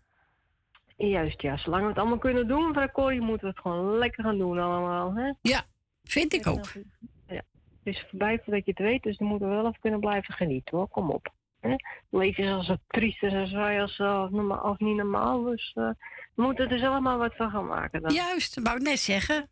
[0.98, 1.58] Juist, ja.
[1.58, 5.14] Zolang we het allemaal kunnen doen, Corrie, moeten we het gewoon lekker gaan doen allemaal.
[5.14, 5.32] Hè?
[5.42, 5.64] Ja,
[6.04, 6.66] vind ik ook.
[7.28, 7.42] Ja.
[7.84, 10.34] Het is voorbij voordat je het weet, dus dan moeten we wel even kunnen blijven
[10.34, 10.88] genieten hoor.
[10.88, 11.34] Kom op.
[11.62, 11.70] Hè?
[11.70, 15.44] Het leven is al zo triest en zo saai als, eh, als niet normaal.
[15.44, 15.90] Dus eh,
[16.36, 18.02] we moeten er dus allemaal wat van gaan maken.
[18.02, 18.14] Dan.
[18.14, 19.50] Juist, dat wou ik net zeggen.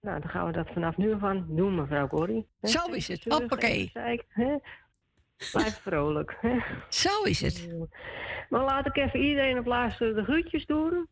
[0.00, 2.48] Nou, dan gaan we dat vanaf nu van doen, mevrouw Corrie.
[2.60, 2.68] hè?
[2.68, 3.24] Zo is het.
[3.24, 3.92] Hoppakee.
[5.52, 6.36] Blijf vrolijk.
[6.40, 6.58] Hè?
[6.88, 7.68] Zo is het.
[8.48, 11.08] Maar laat ik even iedereen op laatste de groetjes doen.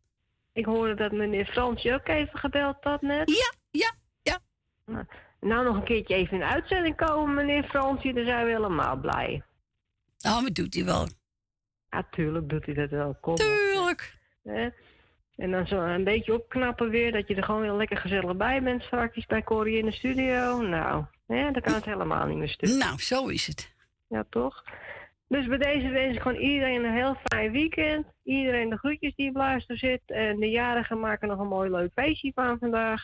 [0.53, 3.31] Ik hoorde dat meneer Fransje ook even gebeld had net.
[3.31, 4.39] Ja, ja, ja.
[4.87, 5.05] Nou,
[5.41, 8.13] nou nog een keertje even in de uitzending komen, meneer Fransje.
[8.13, 9.43] Dan zijn we helemaal blij.
[10.19, 11.09] Nou, maar doet hij wel.
[11.91, 13.17] Ja, tuurlijk doet hij dat wel.
[13.21, 14.15] Kom Tuurlijk.
[14.43, 14.69] hè.
[15.37, 18.63] En dan zo een beetje opknappen weer, dat je er gewoon weer lekker gezellig bij
[18.63, 20.61] bent straks bij Corrie in de studio.
[20.61, 22.69] Nou, hè, dan kan het helemaal niet meer stuk.
[22.69, 23.75] Nou, zo is het.
[24.09, 24.65] Ja, toch?
[25.29, 28.07] Dus bij deze wens ik gewoon iedereen een heel fijn weekend.
[28.25, 30.01] Iedereen de groetjes die op luister zit.
[30.07, 33.03] En de jarigen maken nog een mooi leuk feestje van vandaag.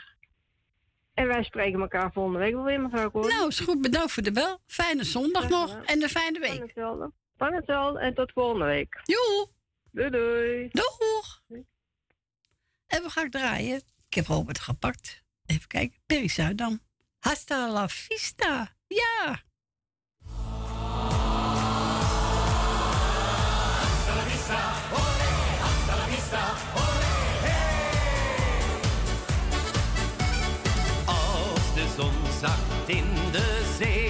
[1.14, 3.28] En wij spreken elkaar volgende week wel weer, mevrouw Koor.
[3.28, 3.80] Nou, is goed.
[3.80, 4.58] Bedankt voor de bel.
[4.66, 5.80] Fijne zondag nog.
[5.84, 6.60] En een fijne Van week.
[6.60, 7.12] hetzelfde.
[7.36, 9.00] Van hetzelfde en tot volgende week.
[9.02, 9.48] Joe.
[9.92, 10.68] Doei doei.
[10.72, 11.42] Doeg.
[12.86, 13.76] En we gaan draaien.
[14.08, 15.24] Ik heb Robert gepakt.
[15.46, 15.98] Even kijken.
[16.06, 16.80] Perry Zuidam.
[17.18, 18.74] Hasta la vista.
[18.86, 19.42] Ja.
[32.40, 34.09] De zon zacht in de zee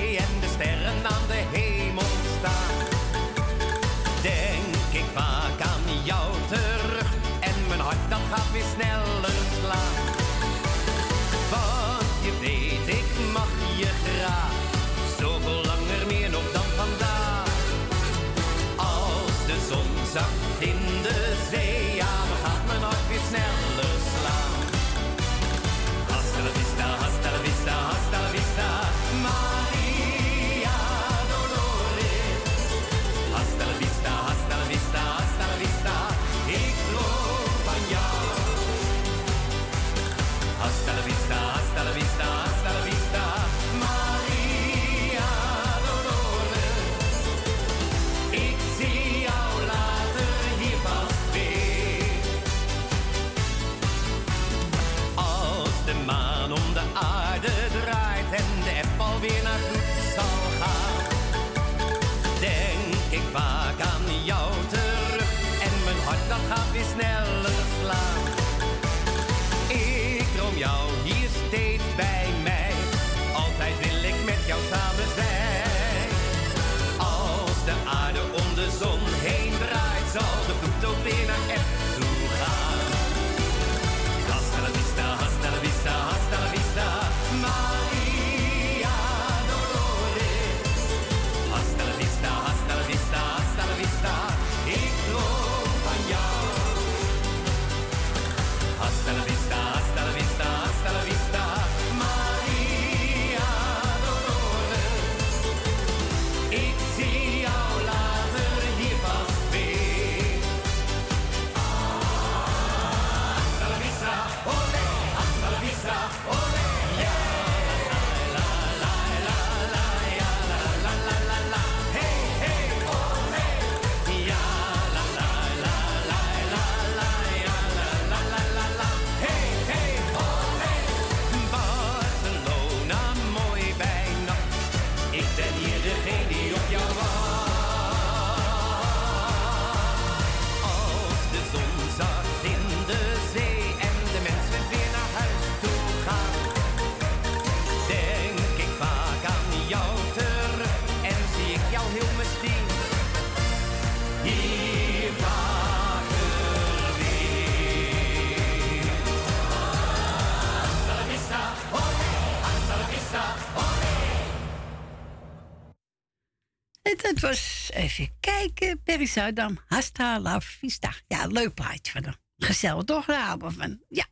[167.11, 170.95] Het was, even kijken, Perry Zuidam, Hasta La Vista.
[171.07, 172.15] Ja, leuk plaatje van hem.
[172.39, 173.05] Gezellig toch,
[173.39, 173.82] van.
[173.89, 174.07] Ja,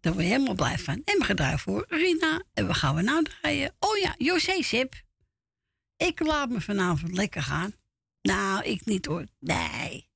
[0.00, 1.02] daar word je helemaal blij van.
[1.04, 2.42] En we gaan voor Rina.
[2.52, 3.74] En we gaan we nou draaien.
[3.78, 4.94] Oh ja, José Sip.
[5.96, 7.74] Ik laat me vanavond lekker gaan.
[8.22, 9.26] Nou, ik niet hoor.
[9.38, 10.08] Nee.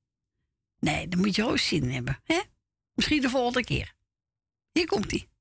[0.79, 2.19] Nee, dan moet je ook zin hebben.
[2.23, 2.41] Hè?
[2.93, 3.93] Misschien de volgende keer.
[4.71, 5.31] Hier komt-ie.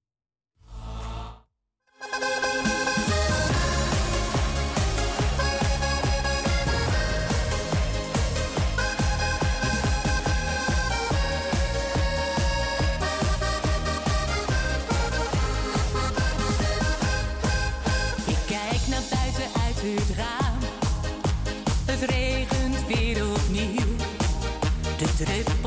[25.25, 25.62] today.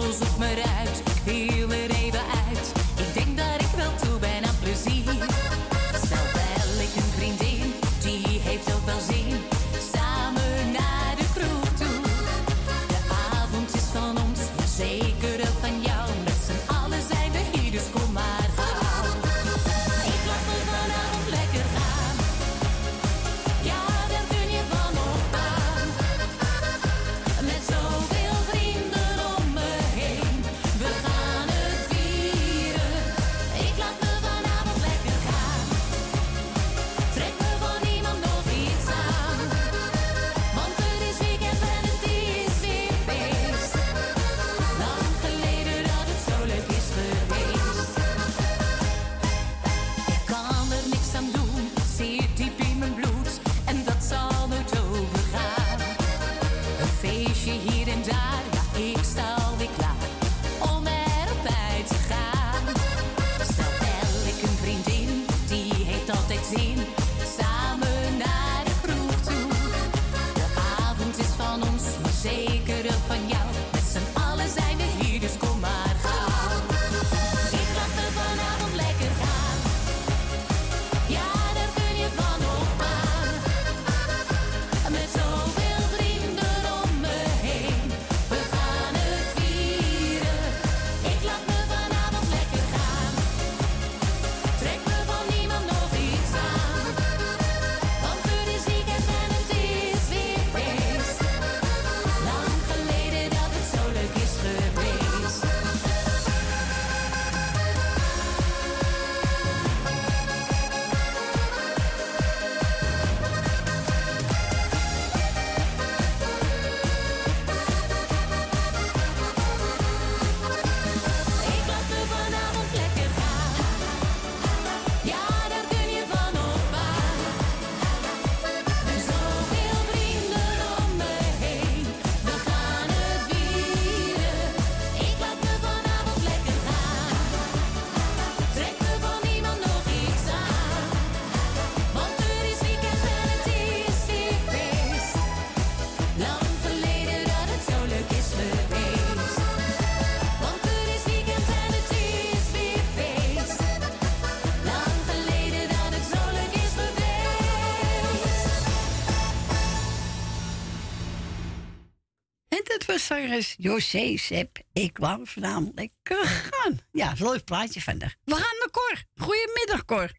[163.25, 166.79] Joris, José, Seb, Ik kwam vanavond lekker gaan.
[166.91, 167.97] Ja, leuk plaatje van.
[167.97, 169.03] We gaan naar Cor.
[169.15, 170.11] Goedemiddag, Cor.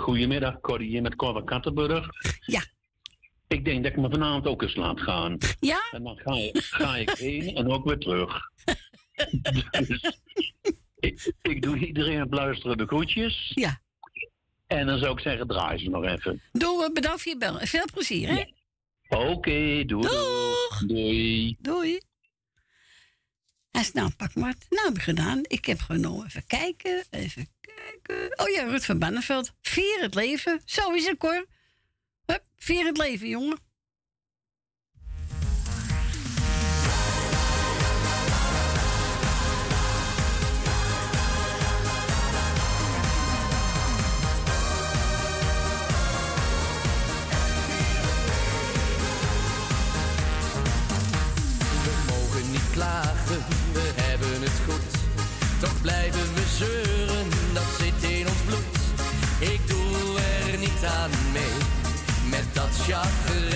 [0.00, 0.80] Goedemiddag, Cor.
[0.80, 2.08] Hier met Cor van Kattenburg.
[2.40, 2.64] Ja.
[3.48, 5.38] Ik denk dat ik me vanavond ook eens laat gaan.
[5.60, 5.88] Ja?
[5.92, 8.40] En dan ga, ik, ga ik heen en ook weer terug.
[9.86, 13.52] dus ik, doe iedereen het luisteren de groetjes.
[13.54, 13.80] Ja.
[14.66, 16.42] En dan zou ik zeggen, draai ze nog even.
[16.52, 17.58] Doe, eh, bedankt voor je bel.
[17.58, 18.44] Veel plezier, hè?
[19.08, 20.08] Oké, okay, doei.
[20.08, 20.86] Doeg.
[20.86, 21.56] Doei.
[21.58, 22.00] Doei.
[23.76, 24.54] Hij zei, nou, pak maar.
[24.68, 25.40] Nou, heb ik gedaan.
[25.42, 26.26] Ik heb genomen.
[26.26, 28.38] Even kijken, even kijken.
[28.38, 29.52] Oh ja, Rut van Bannenveld.
[29.60, 30.60] Vier het leven.
[30.64, 31.46] Zo is het, hoor.
[32.26, 33.58] Hup, vier het leven, jongen.
[62.86, 63.55] chocolate.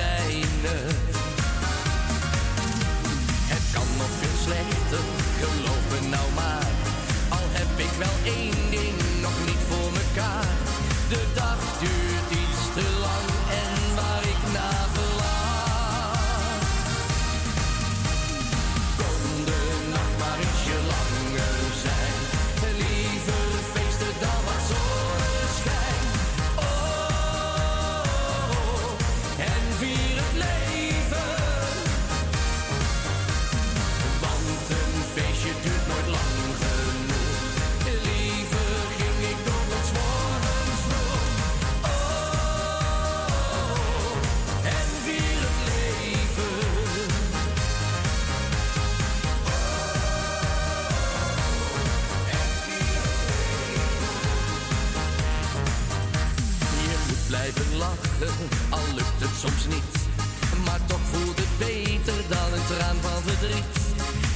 [62.28, 63.78] Dan een traan van verdriet.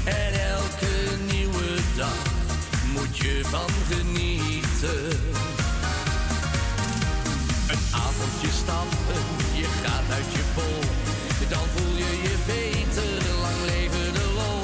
[0.05, 0.95] En elke
[1.33, 2.23] nieuwe dag
[2.95, 5.07] moet je van genieten.
[7.73, 10.83] Een avondje stappen, je gaat uit je bol.
[11.49, 14.61] Dan voel je je beter, lang leven de lol.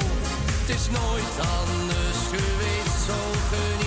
[0.59, 3.19] Het is nooit anders geweest, zo
[3.49, 3.80] geniet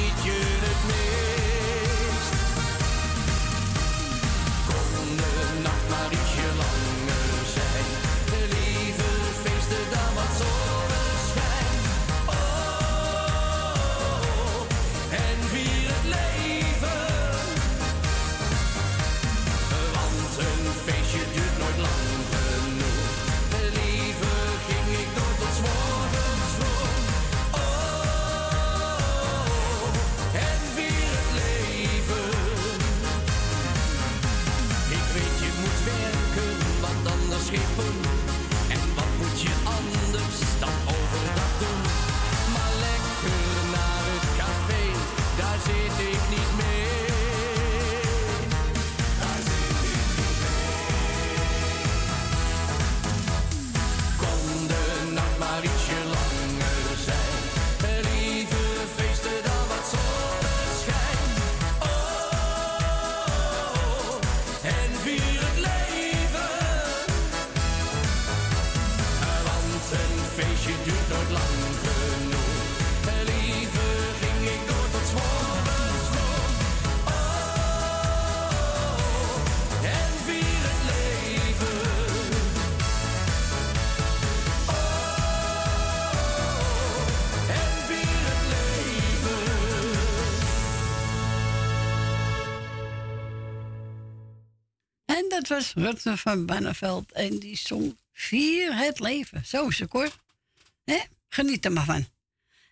[95.34, 99.46] dat was Rutger van Banneveld en die zong Vier het leven.
[99.46, 101.08] Zo is het?
[101.28, 102.06] Geniet er maar van.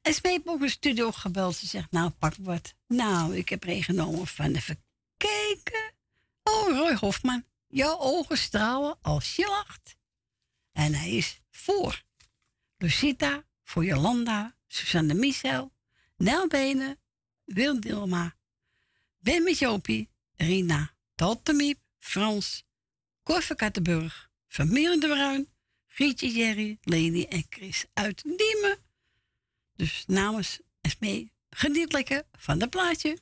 [0.02, 1.56] En Smee heeft ook een studio gebeld.
[1.56, 2.74] Ze zegt, nou pak wat.
[2.86, 4.82] Nou, ik heb er een genomen van even
[5.16, 5.92] kijken.
[6.42, 7.44] Oh, Roy Hofman.
[7.68, 9.96] Jouw ogen stralen als je lacht.
[10.72, 12.02] En hij is voor
[12.78, 15.72] Lucita, voor Jolanda, Susanne Michel,
[16.16, 16.98] Nel Benen,
[17.44, 18.36] Wil Dilma,
[19.18, 22.64] Ben met Jopie, Rina, Totte Miep, Frans,
[23.22, 25.48] Cor van Kattenburg, Familie de Bruin,
[25.88, 28.78] Grietje Jerry, Leni en Chris uit Diemen.
[29.76, 33.18] Dus namens Esmee, geniet lekker van de plaatje.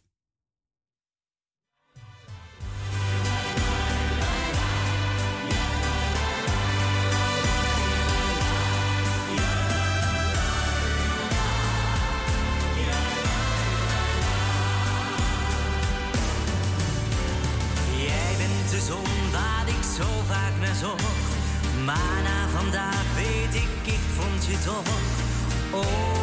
[21.85, 26.20] Maar na vandaag weet ik, ik vond je toch.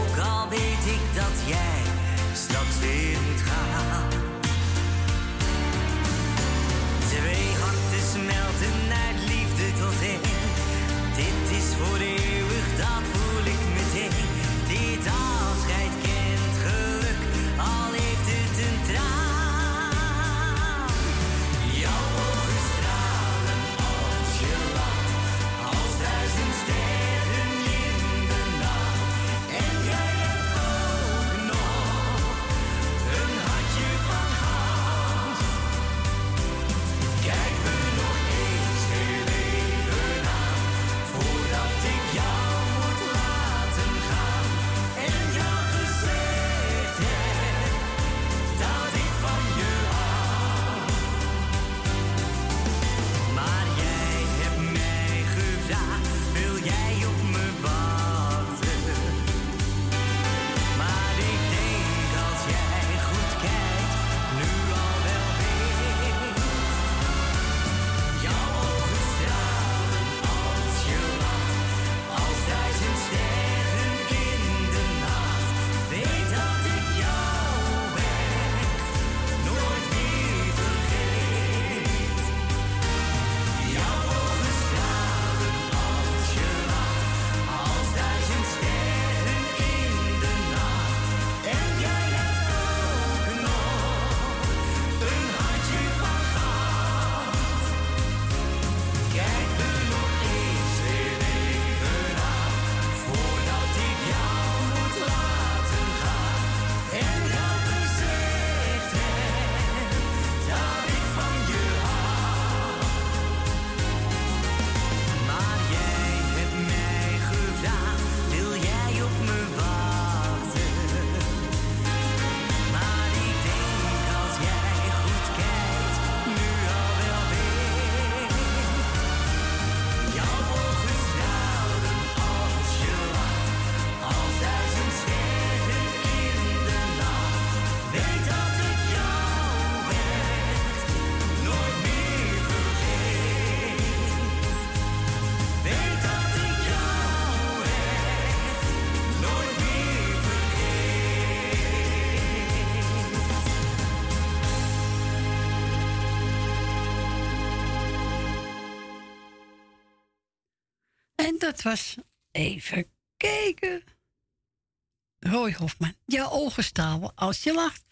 [165.47, 165.95] Roy Hofman.
[166.05, 167.83] Jouw ogen stralen als je lacht.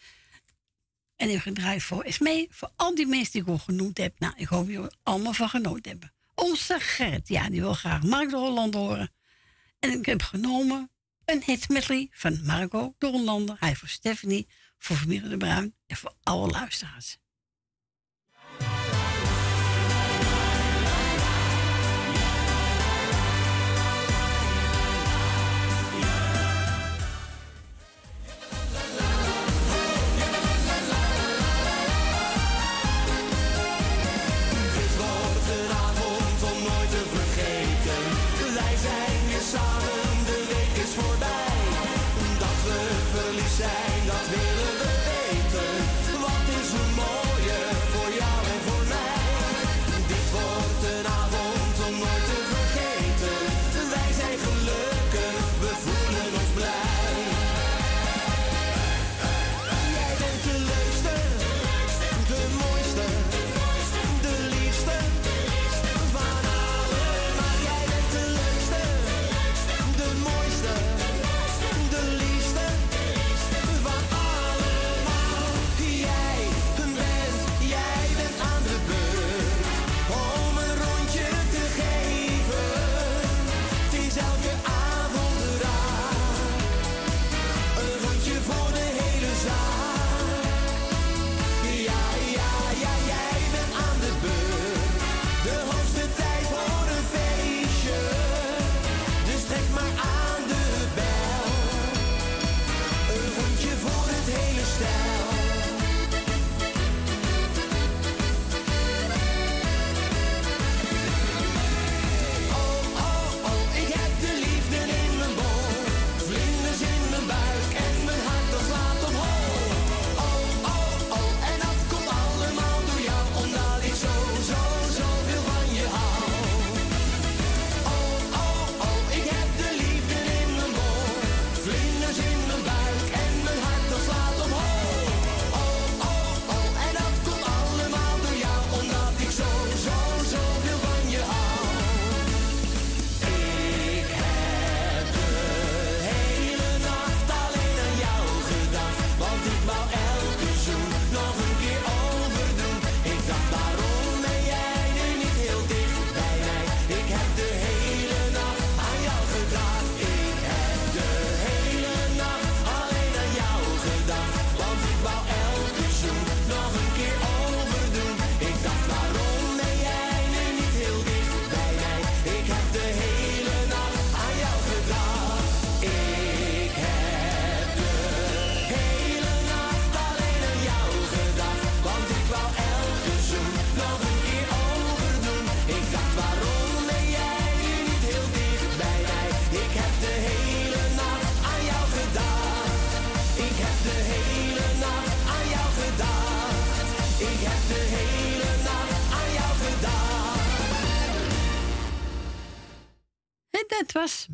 [1.15, 4.19] En ik gedraaid voor is mee voor al die mensen die ik al genoemd heb.
[4.19, 6.14] Nou, ik hoop dat jullie allemaal van genoten hebben.
[6.36, 9.14] Onze Gert, ja, die wil graag Marco de Holland horen.
[9.80, 10.90] En ik heb genomen
[11.26, 13.56] een hit medley van Marco de Hollander.
[13.60, 17.18] Hij voor Stephanie, voor Familie de Bruin en voor alle luisteraars.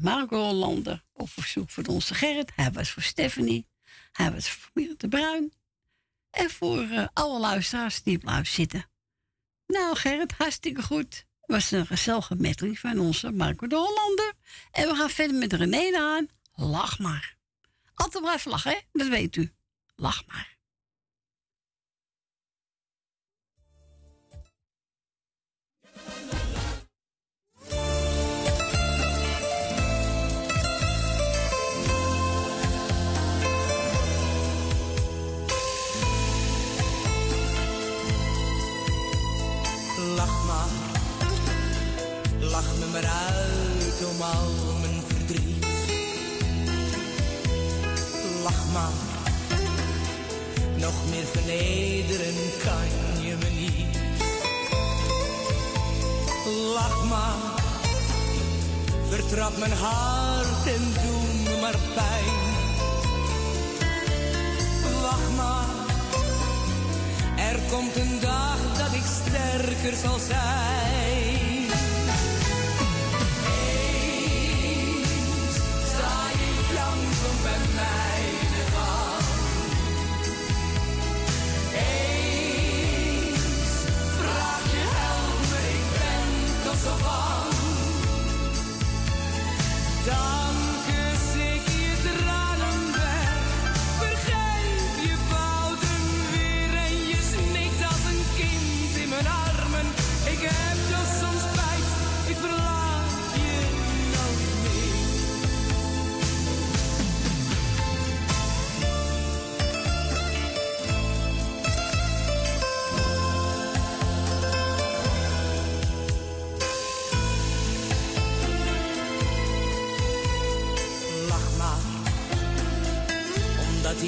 [0.01, 2.51] Marco Hollander op verzoek van onze Gerrit.
[2.55, 3.67] Hij was voor Stephanie.
[4.11, 5.53] Hij was voor Mirjam de Bruin.
[6.29, 8.89] En voor eh, alle luisteraars die blijven zitten.
[9.67, 11.25] Nou Gerrit, hartstikke goed.
[11.41, 14.33] Het was een gezellige medley van onze Marco de Hollander.
[14.71, 16.27] En we gaan verder met René aan.
[16.53, 17.37] Lach maar.
[17.93, 18.77] Altijd blijven lachen, hè?
[18.91, 19.53] Dat weet u.
[19.95, 20.50] Lach maar.
[42.61, 44.51] lach me maar uit om al
[44.81, 45.65] mijn verdriet.
[48.43, 48.97] Lach maar,
[50.75, 52.87] nog meer vernederen kan
[53.25, 53.97] je me niet.
[56.73, 57.39] Lach maar,
[59.09, 62.39] vertrap mijn hart en doe me maar pijn.
[65.01, 65.75] Lach maar,
[67.37, 71.50] er komt een dag dat ik sterker zal zijn.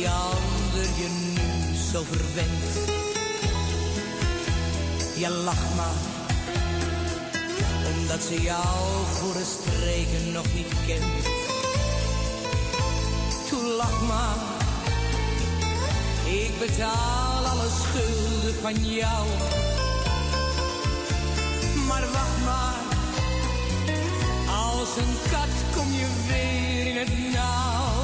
[0.09, 2.91] ander je nu zo verwendt.
[5.15, 5.99] Je lacht maar,
[7.95, 11.25] omdat ze jou voor een streken nog niet kent.
[13.49, 14.38] Toen lach maar,
[16.25, 19.27] ik betaal alle schulden van jou.
[21.88, 22.81] Maar wacht maar,
[24.55, 28.02] als een kat kom je weer in het nauw.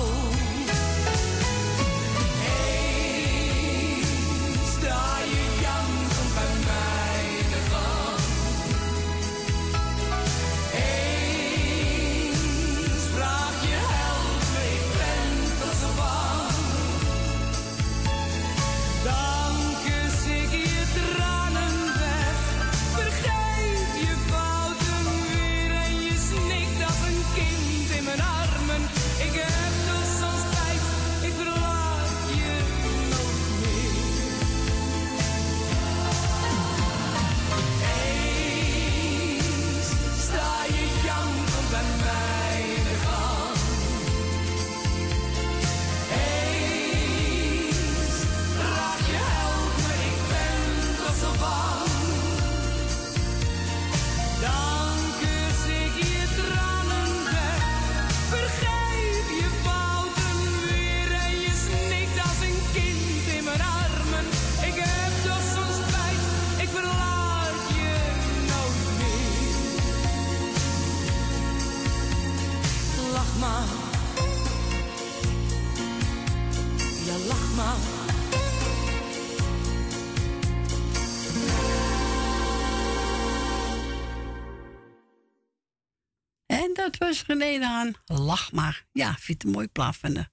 [87.00, 87.94] was René aan.
[88.06, 88.86] Lach maar.
[88.92, 90.32] Ja, vindt een mooi plaffende.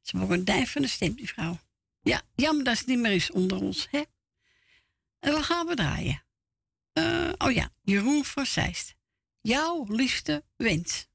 [0.00, 1.58] Ze wordt een dijf van de stem, die vrouw.
[2.00, 4.02] Ja, jammer dat ze niet meer is onder ons, hè?
[5.18, 6.24] En we gaan we draaien?
[6.92, 8.46] Eh, oh ja, Jeroen van
[9.40, 11.10] Jouw liefste wens.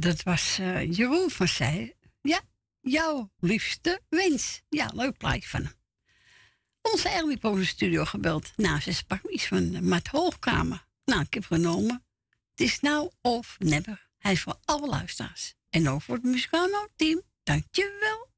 [0.00, 1.96] Dat was eh, Jeroen van Zij.
[2.22, 2.40] Ja,
[2.80, 4.62] jouw liefste wens.
[4.68, 5.72] Ja, leuk plaatje van hem.
[6.82, 8.52] Onze Ellie heeft over de studio gebeld.
[8.56, 10.86] Nou, ze sprak iets van Maat Hoogkamer.
[11.04, 12.04] Nou, ik heb genomen.
[12.50, 14.08] Het is nou of never.
[14.18, 15.54] Hij is voor alle luisteraars.
[15.70, 17.22] En ook voor het muzikale team.
[17.42, 18.29] Dankjewel.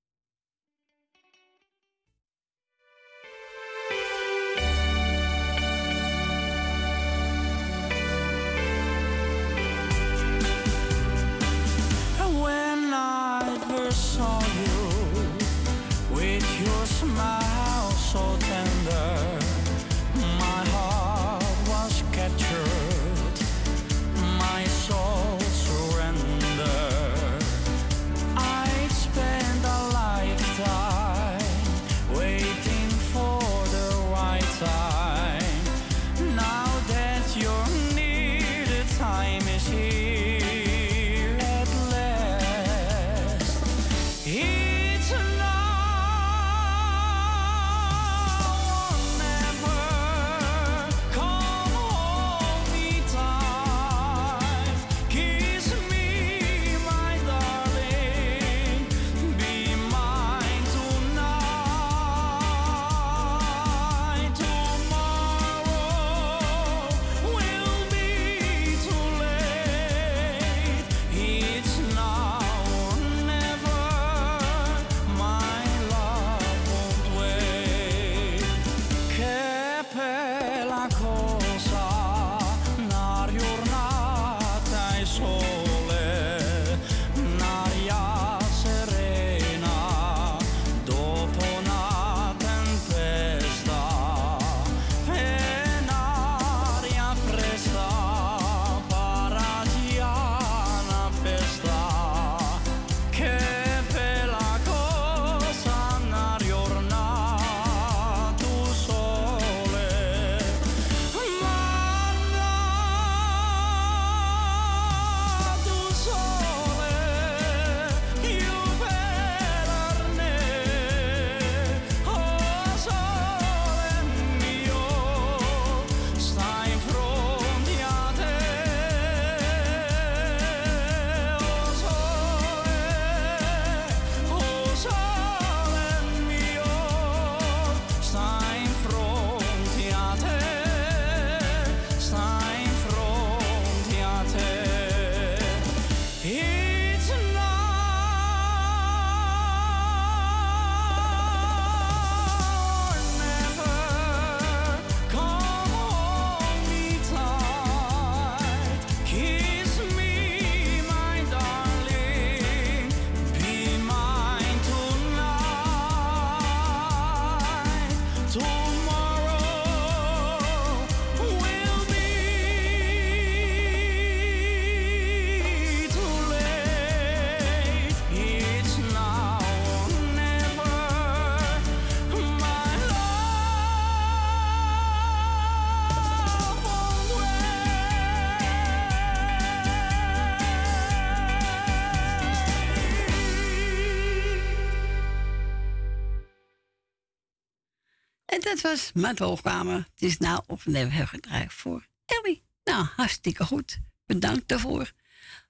[198.62, 199.76] Was Maat Hoogkamer.
[199.76, 202.42] Het is nou of never hebben gedraaid voor Ellie.
[202.64, 203.78] Nou, hartstikke goed.
[204.06, 204.90] Bedankt daarvoor.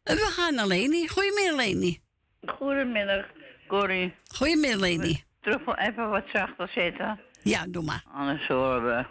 [0.03, 1.09] En we gaan naar Leni.
[1.09, 2.01] Goedemiddag, Leni.
[2.47, 3.27] Goedemiddag,
[3.69, 4.15] Corrie.
[4.27, 5.25] Goedemiddag, Leni.
[5.41, 7.21] Terug wel even wat zachter zitten.
[7.43, 8.05] Ja, doe maar.
[8.13, 9.07] Anders horen we.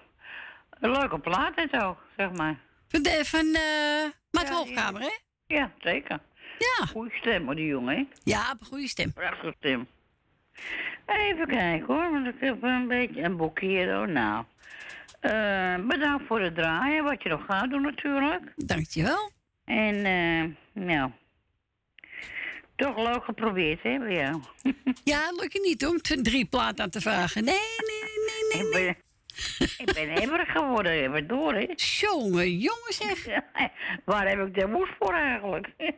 [0.80, 2.60] Een leuke plaat dit ook, zeg maar.
[2.88, 5.18] Van, de, van eh Maat Hoogkamer, hè?
[5.48, 6.20] Ja, zeker.
[6.60, 6.86] Ja.
[6.86, 8.08] Goeie stem, hoor, die jongen, hè?
[8.24, 9.14] Ja, goede stem.
[9.14, 9.88] Prachtige stem.
[11.06, 13.96] Even kijken hoor, want ik heb een beetje een boekje hier.
[13.96, 14.10] hoor.
[14.10, 14.46] Nou,
[15.20, 18.54] eh, bedankt voor het draaien, wat je nog gaat doen natuurlijk.
[18.56, 19.32] Dankjewel.
[19.66, 21.12] En, eh, nou,
[22.76, 24.42] toch leuk geprobeerd, hè, bij jou.
[25.04, 27.44] Ja, lukt je niet om drie platen aan te vragen.
[27.44, 27.56] Nee,
[27.88, 28.04] nee,
[28.54, 28.86] nee, nee.
[28.86, 28.96] Ben,
[29.78, 31.66] ik ben hebberig geworden, even door, hè.
[31.76, 33.26] Jongen, jongen zeg.
[34.06, 35.68] Waar heb ik de moed voor eigenlijk?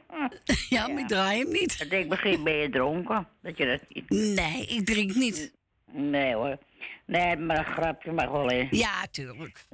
[0.69, 1.81] Ja, maar ik draai hem niet.
[1.81, 4.09] Ik denk, misschien ben je dronken, dat je dat niet...
[4.09, 5.53] Nee, ik drink niet.
[5.91, 6.57] Nee hoor.
[7.05, 8.79] Nee, maar een grapje mag wel eens.
[8.79, 9.65] Ja, tuurlijk.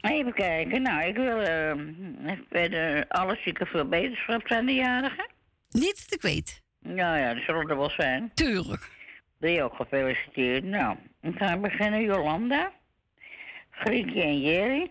[0.00, 0.82] Even kijken.
[0.82, 1.72] Nou, ik wil eh,
[2.50, 5.26] verder alle zieken veel beterschap zijn de jarigen.
[5.70, 6.62] Niet dat ik weet.
[6.78, 8.30] Nou ja, dat zullen er wel zijn.
[8.34, 8.90] Tuurlijk.
[9.38, 10.64] Ben je ook gefeliciteerd.
[10.64, 12.02] Nou, ik ga beginnen.
[12.02, 12.72] Jolanda.
[13.70, 14.90] Grietje en Jerry.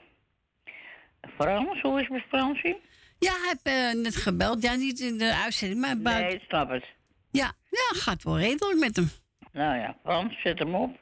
[1.35, 2.81] Frans, hoe is met Fransie?
[3.19, 4.63] Ja, hij heeft eh, net gebeld.
[4.63, 6.25] Ja, niet in de uitzending, maar buiten.
[6.25, 6.85] Nee, ik snap het.
[7.31, 9.09] Ja, ja, gaat wel redelijk met hem.
[9.51, 10.99] Nou ja, Frans, zet hem op.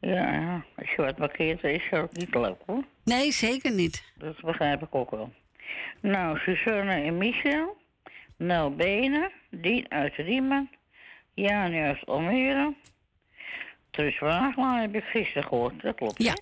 [0.00, 2.84] Ja, als je wat markeert, is dat ook niet leuk hoor.
[3.04, 4.12] Nee, zeker niet.
[4.18, 5.32] Dat begrijp ik ook wel.
[6.00, 7.76] Nou, Suzanne en Michel.
[8.36, 9.30] Nou, Benen.
[9.50, 10.70] Dien uit Riemen.
[11.34, 12.74] Jani uit Almere.
[13.98, 16.22] Trus Wagelaar heb ik gisteren gehoord, dat klopt.
[16.22, 16.34] Ja.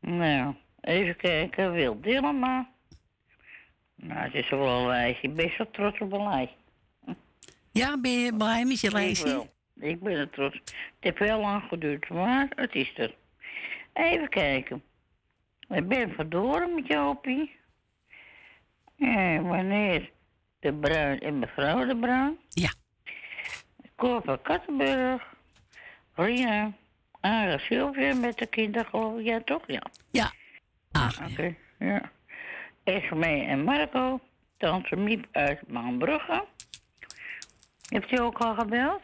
[0.00, 1.72] Nou, even kijken.
[1.72, 2.70] Wil Dillema.
[3.94, 5.28] Nou, het is wel een lijstje.
[5.28, 6.56] Best wel trots op een lijstje.
[7.72, 9.46] Ja, ben je blij met je Ik lijstje?
[9.80, 10.54] Ik ben er trots.
[10.54, 13.14] Het heeft wel lang geduurd, maar het is er.
[13.92, 14.82] Even kijken.
[15.68, 17.56] Ik ben verdoren met Jopie.
[18.98, 20.10] En wanneer
[20.60, 22.38] de Bruin en mevrouw de Bruin.
[22.48, 22.72] Ja.
[26.14, 26.38] Kattenburg.
[26.38, 26.72] Rina.
[27.20, 29.26] Ara Sylvia met de kinderen, geloof ik.
[29.26, 29.62] Ja, toch?
[29.66, 29.82] Ja.
[30.10, 30.32] Ja.
[30.92, 32.10] Ah, Oké, ja.
[32.84, 34.20] Esme en Marco.
[34.58, 36.44] Tante Miep uit Maanbrugge.
[37.88, 39.02] Heeft u ook al gebeld?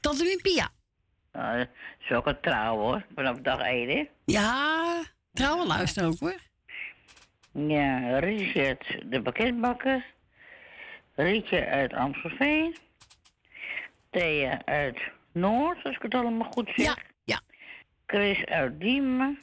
[0.00, 0.68] Tante Miep, ja.
[1.32, 1.68] Nou, dat
[2.00, 4.08] is ook een trouw hoor, vanaf dag 1 hè?
[4.24, 5.02] Ja,
[5.32, 6.38] trouwen luister ook hoor.
[7.52, 10.04] Ja, Richard de pakketbakker.
[11.14, 12.76] Rietje uit Amstelveen.
[14.10, 14.98] Thea uit
[15.32, 16.86] Noord, als ik het allemaal goed zeg.
[16.86, 17.40] Ja, ja.
[18.06, 19.38] Chris uit Diemen.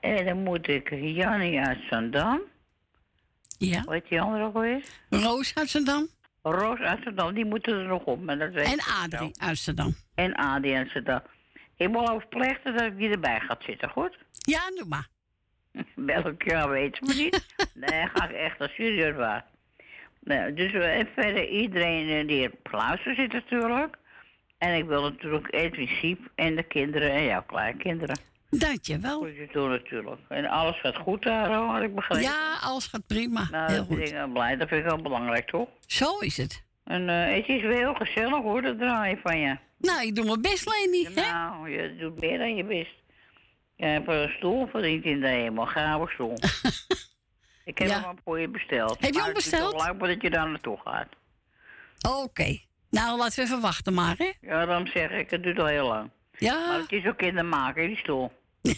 [0.00, 2.40] En dan moet ik Jannie uit Zandam.
[3.58, 3.82] Ja.
[3.82, 4.84] Hoe heet die andere ook alweer?
[5.10, 6.08] Roos uit Zandam.
[6.42, 8.22] Roos uit Zandam, die moeten er nog op.
[8.22, 9.48] Maar dat weet En ik Adrie wel.
[9.48, 9.94] uit Zandam.
[10.14, 11.20] En Adrie uit Zandam.
[11.76, 14.18] Ik wil overplechten dat ik die erbij gaat zitten, goed?
[14.38, 15.08] Ja, doe maar.
[15.94, 17.46] Welk jaar weten we niet.
[17.74, 19.44] nee, ga ik echt als serieus waar.
[20.20, 20.70] Nou, dus
[21.14, 23.96] verder iedereen eh, die op zit natuurlijk.
[24.62, 28.18] En ik wil natuurlijk Edwin Siep en de kinderen en jouw kleinkinderen.
[28.50, 29.18] Dankjewel.
[29.18, 30.20] Goed je doen natuurlijk.
[30.28, 32.22] En alles gaat goed daar, had ik begrepen.
[32.24, 33.48] Ja, alles gaat prima.
[33.50, 34.10] nou, Heel dat ben goed.
[34.10, 34.56] wel blij.
[34.56, 35.68] Dat vind ik wel belangrijk, toch?
[35.86, 36.64] Zo is het.
[36.84, 39.56] En eh, het is wel heel gezellig hoor, dat draaien van je.
[39.78, 41.04] Nou, ik doe mijn best, Leni.
[41.14, 41.32] hè?
[41.32, 42.94] Nou, je doet meer dan je best.
[43.76, 46.34] Je hebt een stoel verdiend in de hemel, gouden stoel.
[47.64, 47.94] ik heb Ja.
[47.94, 49.00] hem al voor je besteld.
[49.00, 49.74] Heb je hem Het besteld?
[49.74, 51.08] is al lang voordat je daar naartoe gaat.
[52.22, 52.58] Oké.
[52.92, 54.32] Nou, laten we even wachten maar, hè?
[54.40, 56.10] Ja, dan zeg ik, het duurt al heel lang.
[56.38, 56.66] Ja.
[56.66, 58.32] Maar het is ook in de maak, hè, die stoel.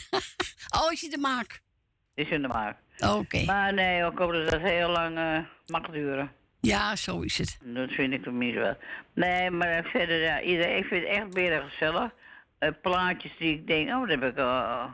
[0.80, 1.60] Oh, is je de maak?
[2.14, 2.76] Is in de maak.
[2.98, 3.44] Oké.
[3.44, 6.32] Maar nee, ik hoop dat heel lang eh, mag duren.
[6.60, 7.58] Ja, zo is het.
[7.62, 8.76] Dat vind ik tenminste wel.
[9.14, 12.10] Nee, maar verder, ja, iedereen, ik vind het echt weer gezellig.
[12.58, 14.84] Eh, plaatjes die ik denk, oh, dat heb ik eh,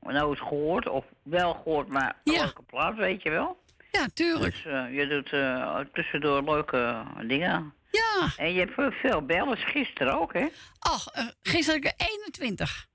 [0.00, 0.88] nooit gehoord.
[0.88, 3.58] Of wel gehoord, maar welke plaat, weet je wel.
[3.90, 4.52] Ja, tuurlijk.
[4.52, 7.72] Dus je doet eh, tussendoor leuke dingen.
[7.98, 8.28] Ja.
[8.36, 10.46] En je hebt veel- bellen, gisteren ook, hè?
[10.78, 12.86] Ach, eh, gisteren heb ik er 21.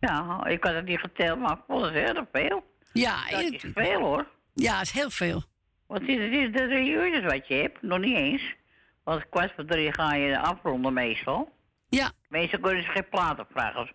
[0.00, 2.64] Ja, ik had het niet geteld, maar ik vond het heel veel.
[2.92, 3.84] Ja, Dat is 21.
[3.84, 4.26] veel, hoor.
[4.54, 5.42] Ja, is heel veel.
[5.86, 8.42] Want het is, is de drie uurtjes wat je hebt, nog niet eens.
[9.04, 11.52] Want kwart voor drie ga je afronden meestal.
[11.88, 12.12] Ja.
[12.28, 13.74] Meestal kunnen ze geen platen vragen.
[13.80, 13.92] Als-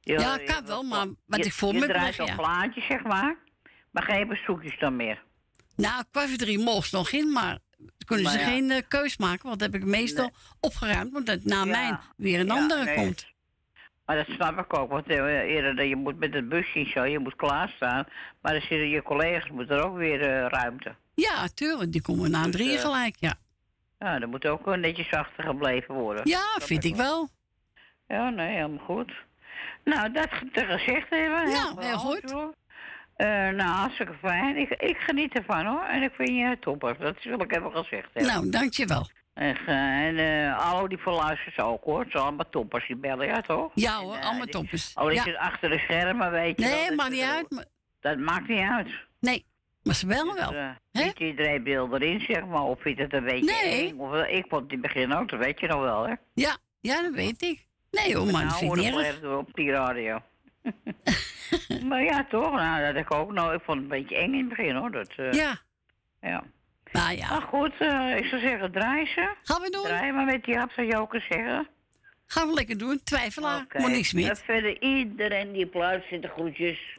[0.00, 2.26] je- Ja, je- kan wel, maar wat je- ik voor je me draait weg, al
[2.26, 2.34] ja.
[2.34, 3.36] plaatjes, zeg maar.
[3.90, 5.22] Maar geen bezoekjes dan meer.
[5.76, 7.58] Nou, kwart voor drie mocht nog in, maar
[8.06, 8.44] kunnen Maar ze ja.
[8.46, 10.30] geen eh, keus maken, want dat heb ik meestal
[10.60, 12.94] opgeruimd, omdat na mij weer een Ja, andere nee.
[12.94, 13.26] komt.
[14.06, 17.04] Maar dat snap ik ook, want eh, eerder dat je moet met het busje zo,
[17.04, 18.04] je moet klaarstaan.
[18.40, 20.94] Maar dan zitten je collega's moeten er ook weer eh, ruimte.
[21.14, 23.34] Ja, tuurlijk, die komen na Dus, drie eh, gelijk, ja.
[23.98, 26.28] Ja, dat moet ook wel netjes achter gebleven worden.
[26.28, 27.28] Ja, Dat vind ik wel.
[28.08, 29.12] Ja, nee, helemaal goed.
[29.84, 31.50] Nou, dat te gezegd hebben.
[31.50, 32.34] Ja, heel goed.
[33.16, 34.56] Eh, nou, hartstikke fijn.
[34.56, 35.82] Ik, ik geniet ervan hoor.
[35.84, 36.96] En ik vind je topper.
[36.98, 38.32] Dat wil ik even gezegd hebben.
[38.32, 39.08] Nou, dankjewel.
[39.34, 39.74] Echt, eh,
[40.06, 42.00] en eh alle die verluisters ook hoor.
[42.00, 43.70] Het zijn allemaal toppers die bellen, ja toch?
[43.74, 44.92] Ja hoor, allemaal toppers.
[44.94, 45.22] Oh, die Ja.
[45.22, 46.66] zit achter de schermen, weet je.
[46.66, 47.50] Nee, dat maakt niet uit.
[47.50, 47.64] maar-
[48.00, 48.88] Dat maakt niet uit.
[49.20, 49.44] Nee,
[49.82, 50.50] maar ze bellen wel.
[50.50, 50.58] Dus,
[50.92, 52.62] eh, niet iedereen wil erin, zeg maar.
[52.62, 53.88] Of vindt het een beetje Nee.
[53.90, 53.98] eng.
[53.98, 56.14] Of, ik vond het in het begin ook, dat weet je nog wel, hè?
[56.34, 57.64] Ja, ja, dat weet ik.
[57.90, 59.22] Nee hoor, maar dat nou, vind ik niet erg.
[59.36, 60.18] op die radio.
[61.88, 62.52] maar ja, toch?
[62.52, 64.90] Nou, dat ik ook nou, ik vond het een beetje eng in het begin, hoor.
[64.90, 65.58] Dat, eh, Ja.
[66.20, 66.42] Ja.
[66.92, 67.28] Nou ja.
[67.28, 69.34] Maar goed, eh, ik zou zeggen, draai ze.
[69.42, 69.82] Gaan we doen?
[69.82, 71.68] Draai maar met die hap, zou je ook eens zeggen.
[72.26, 73.00] Gaan we lekker doen.
[73.04, 73.80] Twijfelaar, Oké.
[73.80, 74.36] maar niks En meer.
[74.36, 76.98] verder iedereen die op luid zit, de groetjes.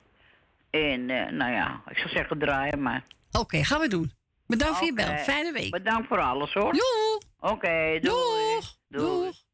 [0.69, 3.03] En, eh, nou ja, ik zou zeggen, draaien maar.
[3.31, 4.11] Oké, gaan we doen.
[4.47, 5.17] Bedankt voor je bel.
[5.17, 5.71] Fijne week.
[5.71, 6.71] Bedankt voor alles, hoor.
[6.71, 7.19] Doei.
[7.39, 8.59] Oké, doei.
[8.87, 9.25] Doei.
[9.27, 9.45] Het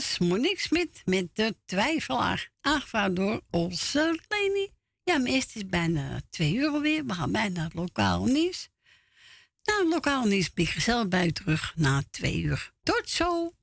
[0.00, 2.50] was Monique Smit met de twijfelaar.
[2.60, 4.68] Aangevraagd door onze Leni.
[5.04, 7.06] Ja, maar eerst is bijna twee uur alweer.
[7.06, 8.68] We gaan bijna naar lokaal nieuws.
[9.62, 12.72] Nou, lokaal nieuws ben ik gezellig bij u terug na twee uur.
[12.82, 13.54] Tot zo!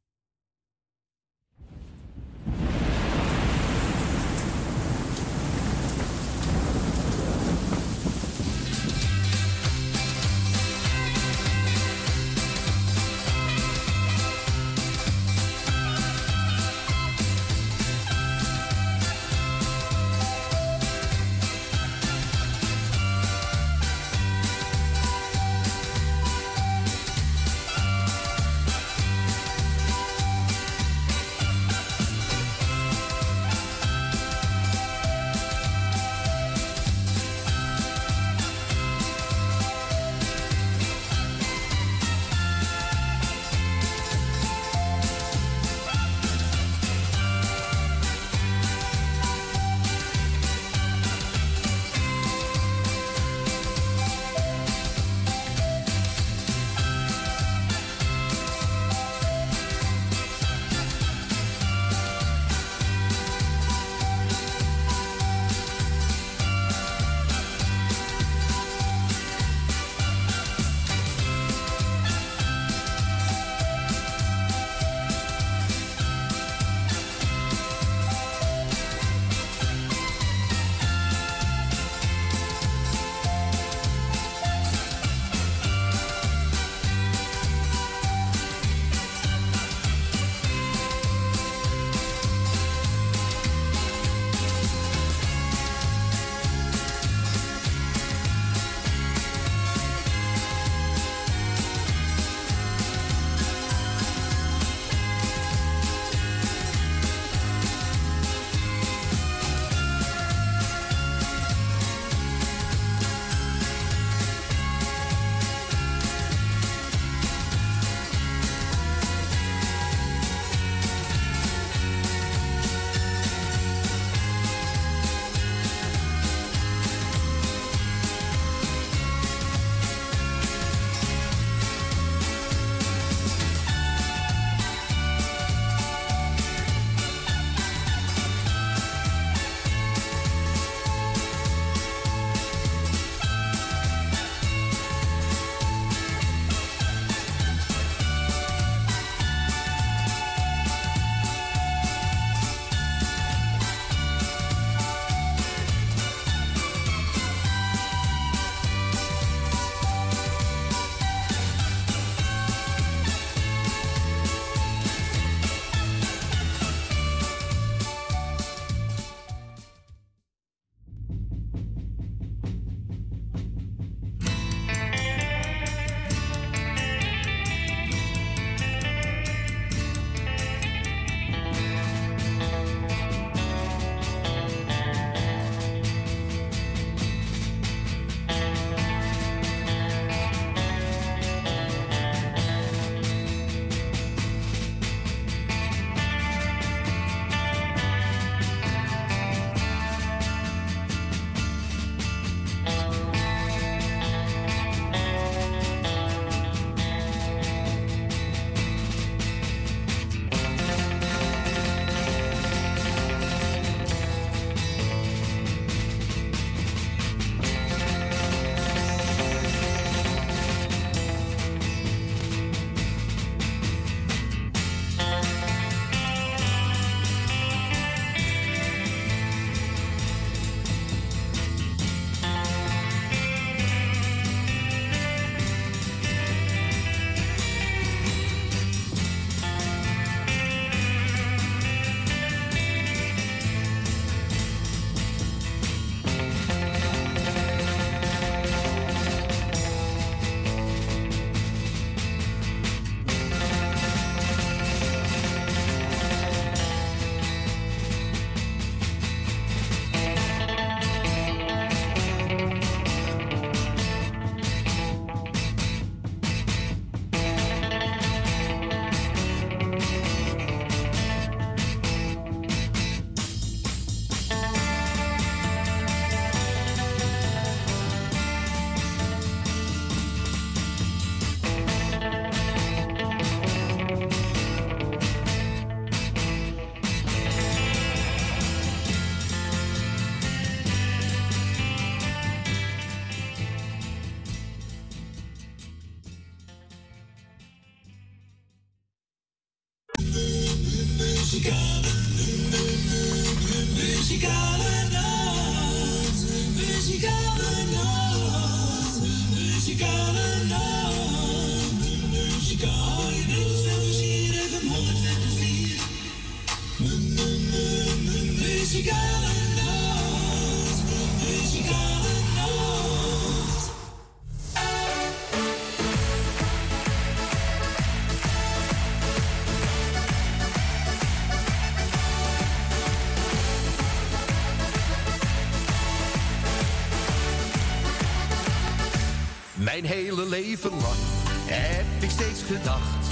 [339.81, 341.01] Mijn hele leven lang
[341.45, 343.05] heb ik steeds gedacht.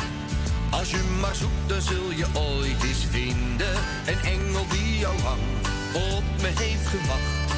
[0.72, 3.76] Als je maar zoekt, dan zul je ooit eens vinden.
[4.06, 5.42] Een engel die jou lang
[6.14, 7.54] op me heeft gewacht.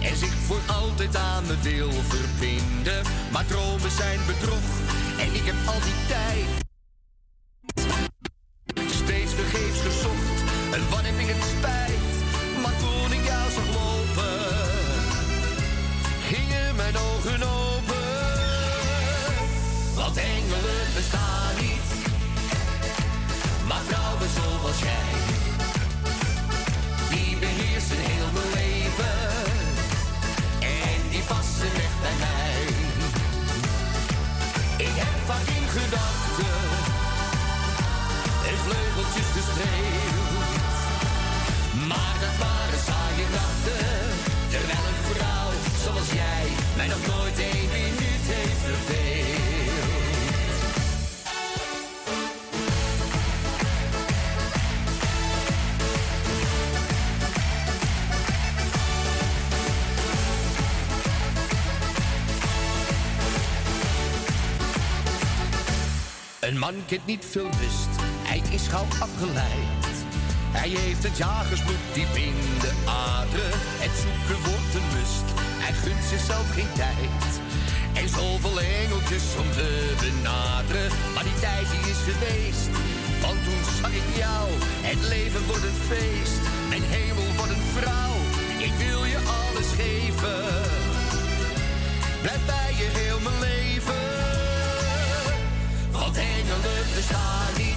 [0.00, 3.02] En zich voor altijd aan me wil verbinden.
[3.32, 4.66] Maar dromen zijn bedrog.
[5.18, 6.63] En ik heb al die tijd
[66.86, 67.92] Kent niet veel rust,
[68.30, 69.94] hij is gauw afgeleid.
[70.60, 73.56] Hij heeft het jagersbloed diep in de aderen.
[73.84, 75.26] Het zoeken wordt een lust,
[75.64, 77.30] hij gunt zichzelf geen tijd.
[78.00, 79.68] En zoveel engeltjes om te
[80.04, 80.90] benaderen.
[81.14, 82.68] Maar die tijd die is geweest,
[83.24, 84.46] want toen zag ik jou.
[84.88, 88.16] Het leven wordt een feest, mijn hemel wordt een vrouw.
[88.68, 90.44] Ik wil je alles geven,
[92.22, 93.53] blijf bij je heel mijn leven.
[96.54, 97.73] Want engelen bestaan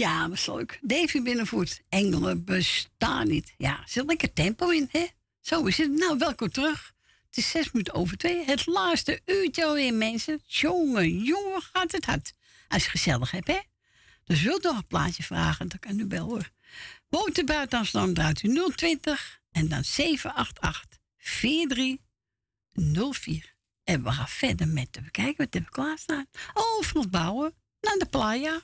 [0.00, 0.78] Ja, was leuk.
[0.82, 1.82] Davy Binnenvoet.
[1.88, 3.54] Engelen bestaan niet.
[3.56, 5.06] Ja, zit lekker tempo in, hè?
[5.40, 5.90] Zo is het.
[5.90, 6.92] Nou, welkom terug.
[7.26, 8.44] Het is zes minuten over twee.
[8.44, 10.42] Het laatste uurtje alweer, mensen.
[10.46, 12.32] Jongen, jongen, gaat het hard.
[12.68, 13.58] Als je gezellig hebt, hè?
[14.24, 16.50] Dus wilt nog een plaatje vragen, dan kan u bellen hoor.
[17.38, 23.54] U buiten Amsterdam, draait u 020 en dan 788 4304.
[23.84, 26.26] En we gaan verder met de kijken wat hebben we klaarstaan.
[26.54, 27.54] Oh, vlot bouwen.
[27.80, 28.62] Naar de playa.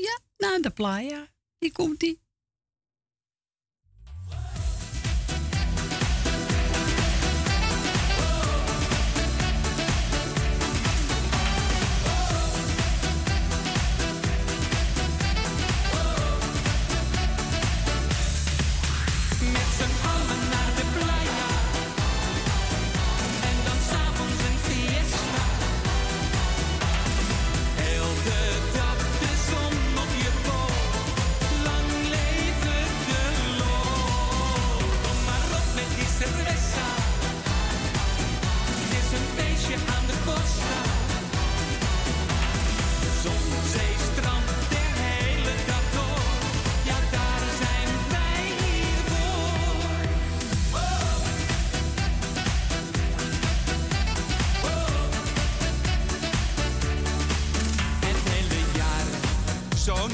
[0.00, 1.28] Ja, naar de playa.
[1.58, 2.25] Hier komt ie.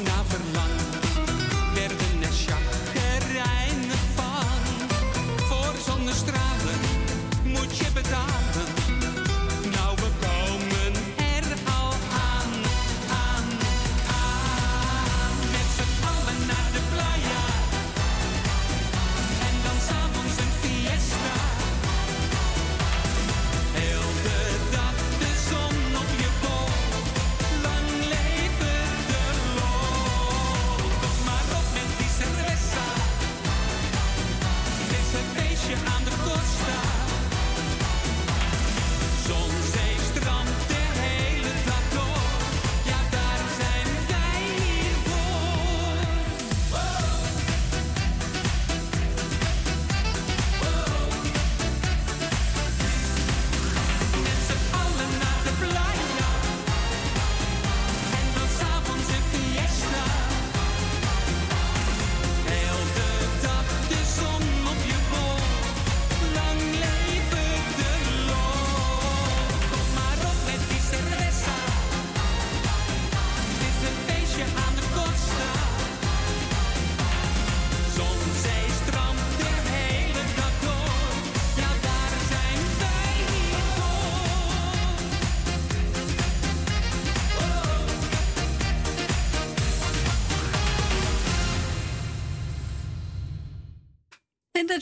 [0.05, 0.42] not for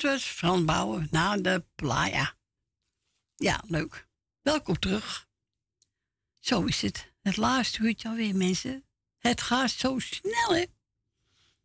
[0.00, 2.34] dit was Bouwen naar de playa.
[3.36, 4.08] Ja, leuk.
[4.42, 5.28] Welkom terug.
[6.38, 7.12] Zo is het.
[7.22, 8.84] Het laatste uurtje alweer, mensen.
[9.18, 10.64] Het gaat zo snel, hè?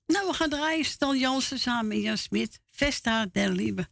[0.05, 0.85] Nou, we gaan draaien.
[0.85, 2.59] Stan Jansen samen met Jan Smit.
[2.71, 3.87] Vesta der Liebe.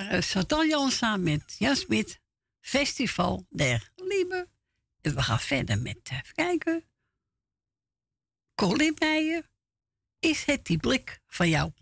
[0.00, 2.20] waren eh, Chantal met Jasmit
[2.60, 4.48] Festival der Liebe.
[5.00, 6.84] En we gaan verder met, eh, even kijken,
[8.54, 9.48] Colin Meijer,
[10.18, 11.72] Is het die blik van jou?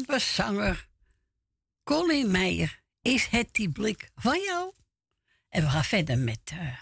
[0.00, 0.88] Canvaszanger
[1.84, 2.82] Colin Meijer.
[3.02, 4.72] Is het die blik van jou?
[5.48, 6.40] En we gaan verder met.
[6.44, 6.78] Eh,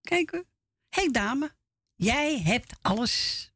[0.00, 0.46] kijken.
[0.88, 1.54] Hey dame,
[1.94, 3.49] jij hebt alles.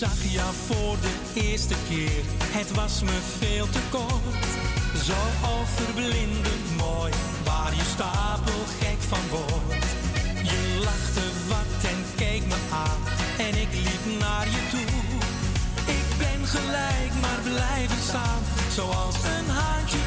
[0.00, 2.22] zag je voor de eerste keer,
[2.58, 4.48] het was me veel te kort.
[5.08, 5.20] Zo
[5.58, 7.12] overblindend mooi,
[7.44, 9.88] waar je stapel gek van wordt.
[10.50, 13.00] Je lachte wat en keek me aan,
[13.46, 14.92] en ik liep naar je toe.
[15.98, 18.42] Ik ben gelijk, maar blijven staan,
[18.76, 20.00] zoals een haantje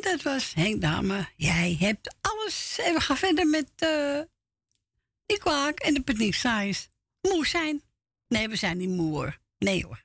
[0.00, 1.28] En dat was Henk Dame.
[1.36, 2.78] Jij hebt alles.
[2.82, 4.20] En we gaan verder met eh
[5.26, 6.90] die kwaak en de paniek saais.
[7.20, 7.82] Moe zijn.
[8.28, 9.38] Nee, we zijn niet moe hoor.
[9.58, 10.04] Nee hoor.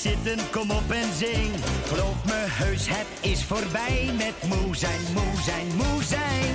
[0.00, 1.52] Zitten, kom op en zing.
[1.86, 6.54] Geloof me heus, het is voorbij met moe zijn, moe zijn, moe zijn.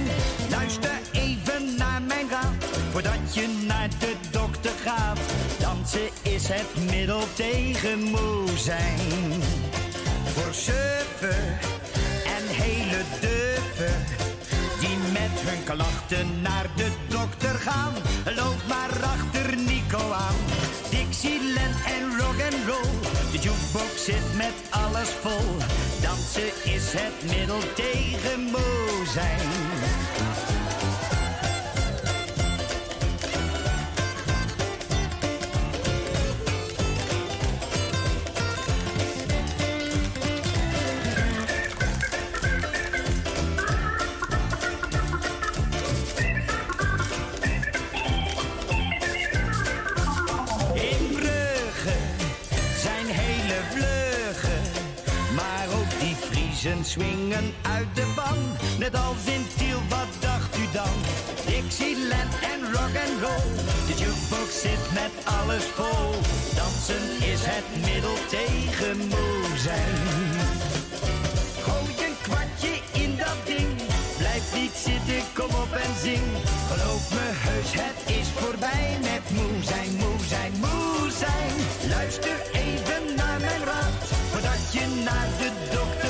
[0.50, 5.20] Luister even naar mijn raad, voordat je naar de dokter gaat.
[5.60, 9.00] Dansen is het middel tegen moe zijn.
[10.34, 11.60] Voor surfen
[12.36, 14.06] en hele duffen
[14.80, 17.94] die met hun klachten naar de dokter gaan.
[18.36, 20.36] Loop maar achter Nico aan.
[20.90, 23.03] Dixieland en rock and roll.
[23.34, 25.58] De jukebox zit met alles vol.
[26.02, 29.50] Dansen is het middel tegen moe zijn.
[56.64, 58.38] Friesen swingen uit de ban.
[58.80, 60.96] Net als in Tiel, wat dacht u dan?
[61.46, 63.50] Dixieland en rock and roll,
[63.88, 66.12] de jukebox zit met alles vol.
[66.56, 69.96] Dansen is het middel tegen moe zijn.
[71.66, 72.74] Gooi een kwartje
[73.04, 73.72] in dat ding.
[74.18, 76.28] Blijf niet zitten, kom op en zing.
[76.72, 81.54] Geloof me heus, het is voorbij met moe zijn, moe zijn, moe zijn.
[81.94, 84.00] Luister even naar mijn raad,
[84.32, 86.03] voordat je naar de dokter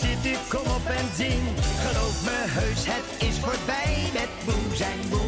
[0.00, 1.42] Niet zitten, kom op en zing.
[1.84, 5.27] Geloof me heus, het is voorbij met moe zijn, moe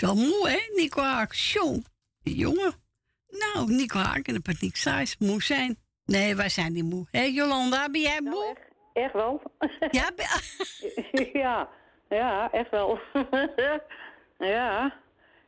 [0.00, 1.34] is wel moe, hè, Nico Haak.
[1.34, 1.76] Zo,
[2.22, 2.72] die jongen.
[3.28, 5.16] Nou, Nico Haak en de paniek saais.
[5.18, 5.78] Moe zijn.
[6.04, 7.06] Nee, wij zijn niet moe.
[7.10, 8.56] Hé, Jolanda, ben jij moe?
[8.92, 9.42] Echt wel?
[9.90, 10.10] Ja,
[11.42, 11.68] ja,
[12.08, 12.98] ja, echt wel.
[14.38, 14.94] ja.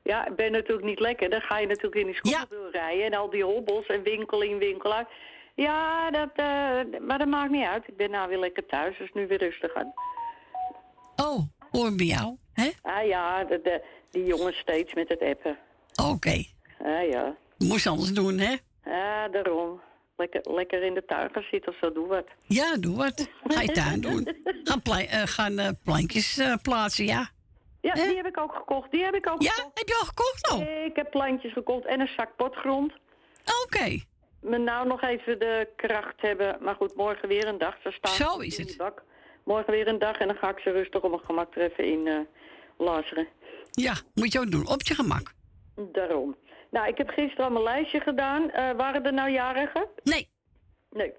[0.02, 1.30] Ja, ik ben natuurlijk niet lekker.
[1.30, 4.58] Dan ga je natuurlijk in die schoolbuur rijden en al die hobbels en winkel in
[4.58, 5.08] winkel uit.
[5.54, 7.88] Ja, dat, eh, maar dat maakt niet uit.
[7.88, 9.92] Ik ben nou weer lekker thuis, dus nu weer rustig aan.
[11.16, 11.40] Oh,
[11.70, 12.70] hoor bij jou, hè?
[12.82, 15.58] Ah ja, de, de- die jongens steeds met het appen.
[16.10, 16.44] Oké.
[16.82, 17.36] Ah ja.
[17.58, 18.54] Moest anders doen, hè?
[18.84, 19.80] Ah, daarom.
[20.16, 22.28] Lekker, lekker in de tuin gaan zitten of zo, doe wat.
[22.42, 23.28] Ja, doe wat.
[23.44, 24.28] Ga je tuin doen.
[24.64, 27.28] Gaan, eh, gaan eh, plantjes eh, plaatsen, ja.
[27.80, 28.90] Ja, die heb ik ook gekocht.
[28.90, 29.78] Die heb ik ook Ja, gekocht.
[29.78, 30.84] heb je al gekocht al?
[30.86, 32.92] Ik heb plantjes gekocht en een zak potgrond.
[33.64, 33.98] Oké.
[34.40, 36.56] Me nou nog even de kracht hebben.
[36.60, 37.76] Maar goed, morgen weer een dag.
[37.82, 38.76] Ze staan Zo is in het.
[38.76, 39.02] Bak.
[39.44, 41.84] Morgen weer een dag en dan ga ik ze rustig op mijn gemak er even
[41.84, 42.18] in eh
[42.78, 43.28] laseren.
[43.70, 44.68] Ja, moet je ook doen.
[44.68, 45.32] Op je gemak.
[45.92, 46.36] Daarom.
[46.70, 48.50] Nou, ik heb gisteren al mijn lijstje gedaan.
[48.50, 49.86] Eh, waren er nou jarigen?
[50.02, 50.28] Nee.
[50.90, 51.12] Nee.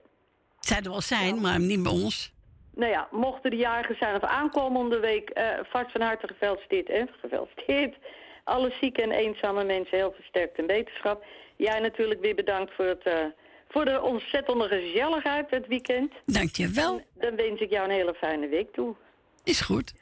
[0.57, 2.33] Het zou er wel zijn, maar niet bij ons.
[2.75, 7.09] Nou ja, mochten de jarigen zijn of aankomende week, eh, vast van harte gefeliciteerd en
[7.21, 7.97] gefeliciteerd.
[8.43, 11.25] Alle zieke en eenzame mensen heel versterkt in wetenschap.
[11.55, 13.25] Jij natuurlijk weer bedankt voor, het, eh,
[13.69, 16.13] voor de ontzettende gezelligheid het weekend.
[16.25, 17.01] Dank je wel.
[17.13, 18.95] Dan wens ik jou een hele fijne week toe.
[19.43, 19.93] Is goed.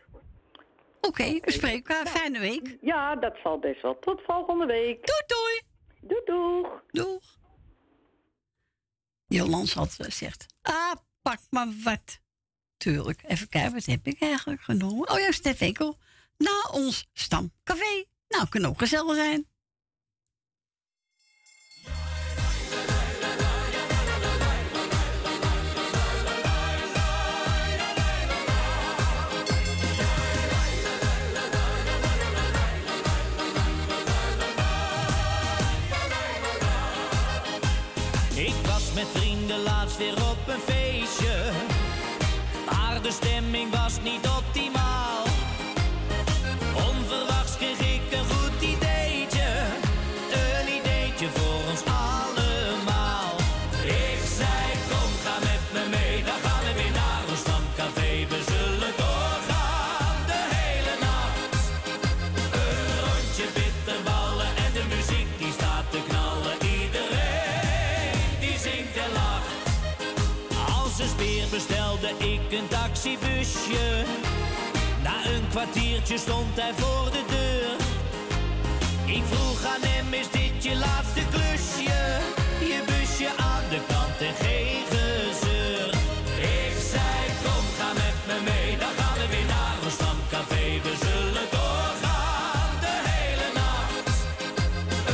[1.02, 2.08] Oké, we spreken elkaar.
[2.08, 2.78] Fijne week.
[2.82, 4.00] Ja, dat zal best wel.
[4.00, 5.06] Tot volgende week.
[5.06, 5.62] Doei doei.
[6.02, 6.82] Doei doeg.
[6.92, 7.38] Doeg.
[9.28, 12.20] Jolans had gezegd, ah, pak maar wat.
[12.78, 15.10] Tuurlijk, even kijken, wat heb ik eigenlijk genomen?
[15.10, 15.98] Oh ja, Stef Ekkel,
[16.38, 18.06] na ons stamcafé.
[18.28, 19.49] Nou, kan ook gezellig zijn.
[44.04, 44.29] need
[75.50, 77.76] kwartiertje stond hij voor de deur.
[79.16, 82.00] Ik vroeg aan hem, is dit je laatste klusje?
[82.72, 85.90] Je busje aan de kant en geen gezeur.
[86.62, 90.66] Ik zei, kom ga met me mee, dan gaan we weer naar ons stamcafé.
[90.86, 94.16] We zullen doorgaan de hele nacht.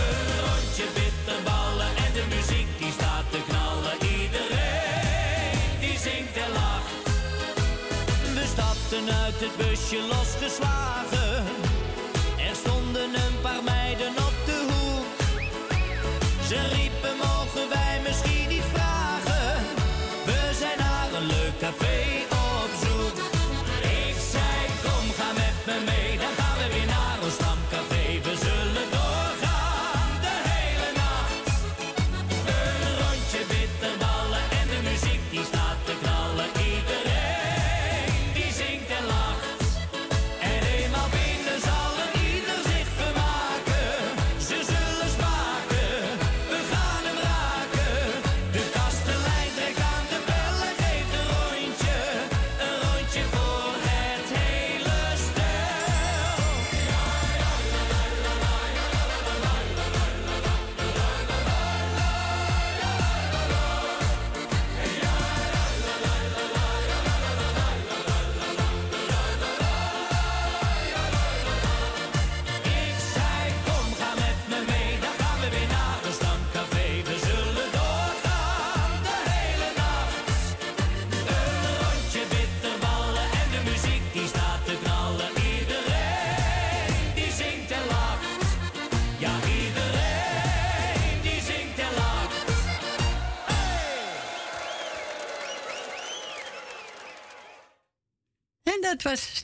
[0.01, 3.95] Een rondje bitterballen en de muziek die staat te knallen.
[4.19, 6.93] Iedereen die zingt en lacht.
[8.38, 10.24] We stapten uit het busje losgeslagen.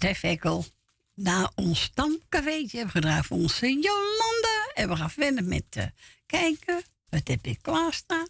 [0.01, 0.65] Stef Ekkel
[1.13, 4.71] naar ons stamcaveetje hebben gedraaid voor onze Jolanda.
[4.73, 5.85] En we gaan verder met uh,
[6.25, 6.83] kijken.
[7.09, 8.27] Wat heb ik klaarstaan?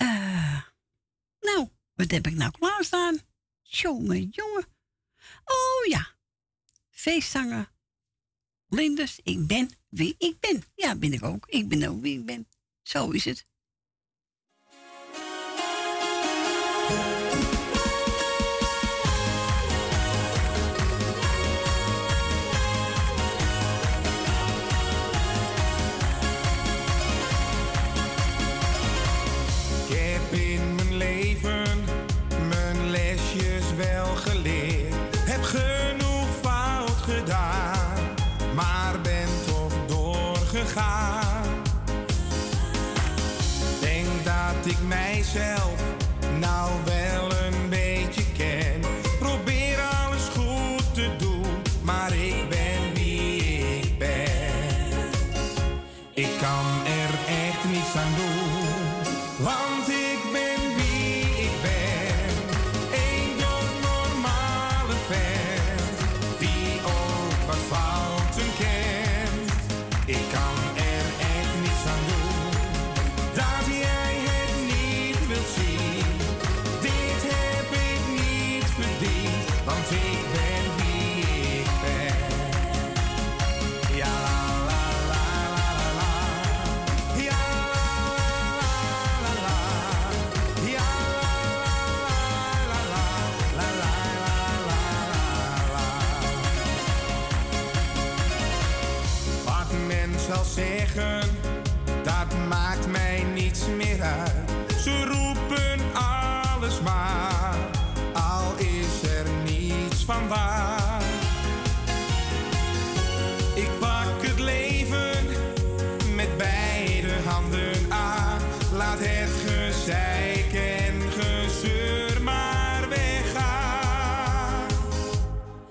[0.00, 0.62] Uh,
[1.40, 3.18] nou, wat heb ik nou klaarstaan?
[3.62, 4.66] Jongen, jongen.
[5.44, 6.14] Oh ja,
[6.90, 7.72] feestzanger.
[8.68, 10.64] Lindes, ik ben wie ik ben.
[10.74, 11.46] Ja, ben ik ook.
[11.46, 12.48] Ik ben ook wie ik ben.
[12.82, 13.46] Zo is het.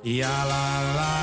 [0.06, 1.15] Ja la la.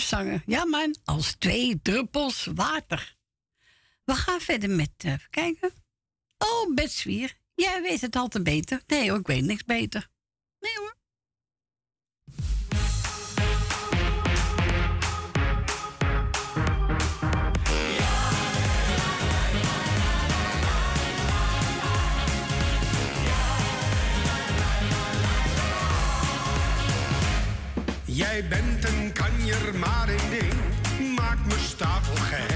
[0.00, 0.42] zangen.
[0.46, 3.16] Ja, man, als twee druppels water.
[4.04, 5.72] We gaan verder met, uh, kijken.
[6.38, 8.82] Oh, Betswier, jij weet het altijd beter.
[8.86, 10.08] Nee hoor, ik weet niks beter.
[10.60, 10.96] Nee hoor.
[28.04, 28.81] Jij bent
[29.78, 30.52] maar één ding
[31.16, 32.51] maakt me stapelgek.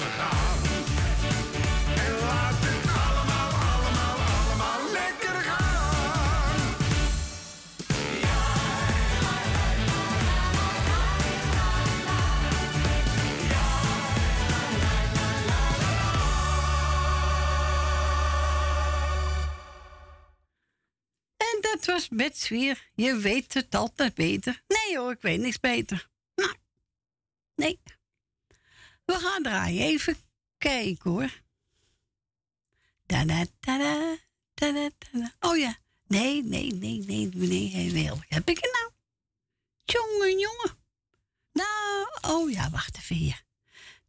[0.00, 0.08] En
[2.20, 6.74] laat het allemaal, allemaal, allemaal lekker gaan.
[21.36, 22.90] En dat was met Betswier.
[22.94, 24.62] Je weet het altijd beter.
[24.68, 26.08] Nee hoor, ik weet niks beter.
[26.34, 26.54] Nou,
[27.54, 27.80] nee.
[29.10, 29.82] We gaan draaien.
[29.82, 30.16] Even
[30.58, 31.42] kijken hoor.
[33.06, 34.18] Da -da -da
[35.40, 35.78] oh ja.
[36.06, 38.18] Nee, nee, nee, nee, nee, hij wil.
[38.28, 38.92] Heb ik het nou?
[39.84, 40.78] Jongen, jongen.
[41.52, 43.44] Nou, oh ja, wacht even hier.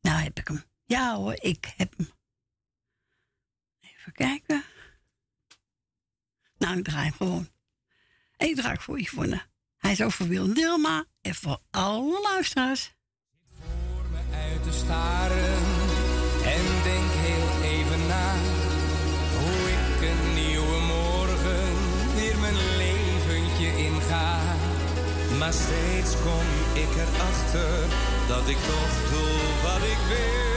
[0.01, 0.63] Nou heb ik hem.
[0.85, 2.11] Ja hoor, ik heb hem.
[3.80, 4.63] Even kijken.
[6.57, 7.49] Nou, ik draai hem gewoon.
[8.38, 9.45] Ik draai voor je Yvonne.
[9.77, 12.93] Hij is ook voor Wil Dilma en voor alle luisteraars
[14.61, 15.59] te staren
[16.55, 18.29] en denk heel even na
[19.39, 21.73] hoe ik een nieuwe morgen
[22.15, 24.39] weer mijn leventje inga.
[25.39, 26.47] Maar steeds kom
[26.83, 27.87] ik erachter
[28.27, 30.50] dat ik toch doe wat ik wil.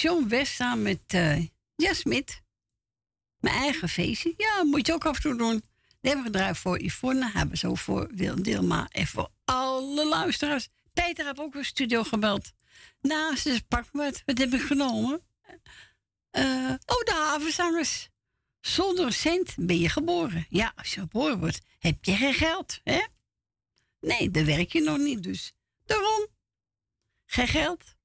[0.00, 1.46] John West samen met eh
[1.76, 2.42] Jasmit.
[3.40, 4.34] Mijn eigen feestje.
[4.36, 5.62] Ja, moet je ook af en toe doen.
[6.00, 7.30] Die hebben we gedraaid voor Yvonne.
[7.30, 8.88] Hebben ook voor Wil Dilma.
[8.90, 10.68] En voor alle luisteraars.
[10.92, 12.52] Peter heeft ook een studio gebeld.
[13.00, 14.22] Ze zegt, pak wat.
[14.24, 15.20] Heb ik genomen?
[16.30, 18.08] Eh, oh, de havenzangers.
[18.60, 20.46] Zonder cent ben je geboren.
[20.48, 22.80] Ja, als je geboren wordt, heb je geen geld.
[22.84, 23.04] Hè?
[24.00, 25.22] Nee, dan werk je nog niet.
[25.22, 25.52] Dus
[25.84, 26.26] daarom.
[27.26, 27.96] Geen geld,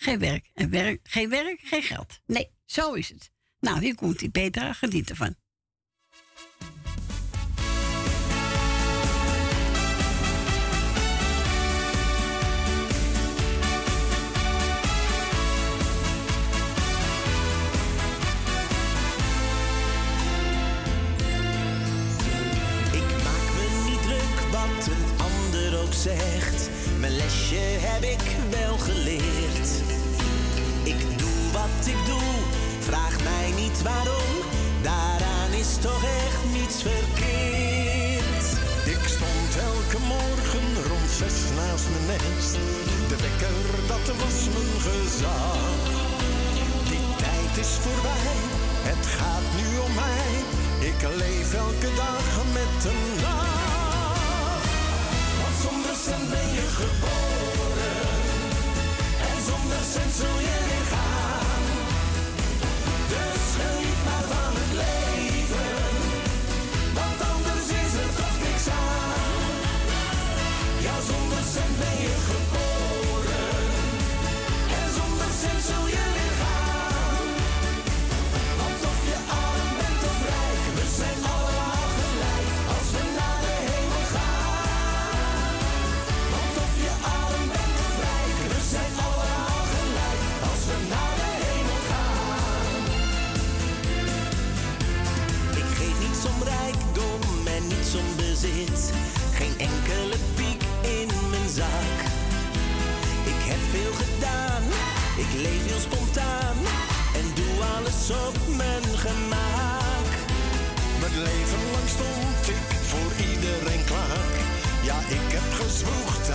[0.00, 0.50] geen werk.
[0.54, 2.20] En werk, geen werk, geen geld.
[2.26, 3.30] Nee, zo is het.
[3.60, 5.34] Nou, hier komt die Petra, geniet ervan.
[26.00, 26.70] Zegt.
[26.98, 29.39] Mijn lesje heb ik wel geleerd.
[30.82, 32.30] Ik doe wat ik doe,
[32.78, 34.30] vraag mij niet waarom.
[34.82, 38.44] Daaraan is toch echt niets verkeerd.
[38.84, 42.52] Ik stond elke morgen rond zes naast mijn nest.
[43.08, 45.58] De wekker, dat was mijn gezag.
[46.88, 48.36] Die tijd is voorbij,
[48.90, 50.30] het gaat nu om mij.
[50.90, 54.64] Ik leef elke dag met een lach.
[55.40, 57.49] Want zonder cent ben je geboren.
[59.92, 60.79] 伸出眼帘。
[108.60, 110.08] Mijn gemak.
[111.00, 114.34] Mijn leven lang stond ik voor iedereen klaar.
[114.82, 116.29] Ja, ik heb gezwoegd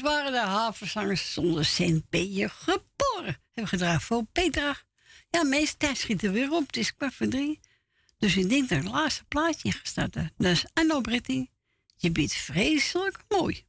[0.00, 1.64] Waren de havenzangers zonder
[2.10, 3.24] je geboren.
[3.24, 4.76] Hebben we gedraaid voor Petra.
[5.30, 6.66] Ja, meeste tijd schiet er weer op.
[6.66, 7.60] Het is kwart voor drie.
[8.18, 10.32] Dus ik denk dat het laatste plaatje ga starten.
[10.36, 11.46] Dus Anno Britty,
[11.96, 13.68] Je bent vreselijk mooi.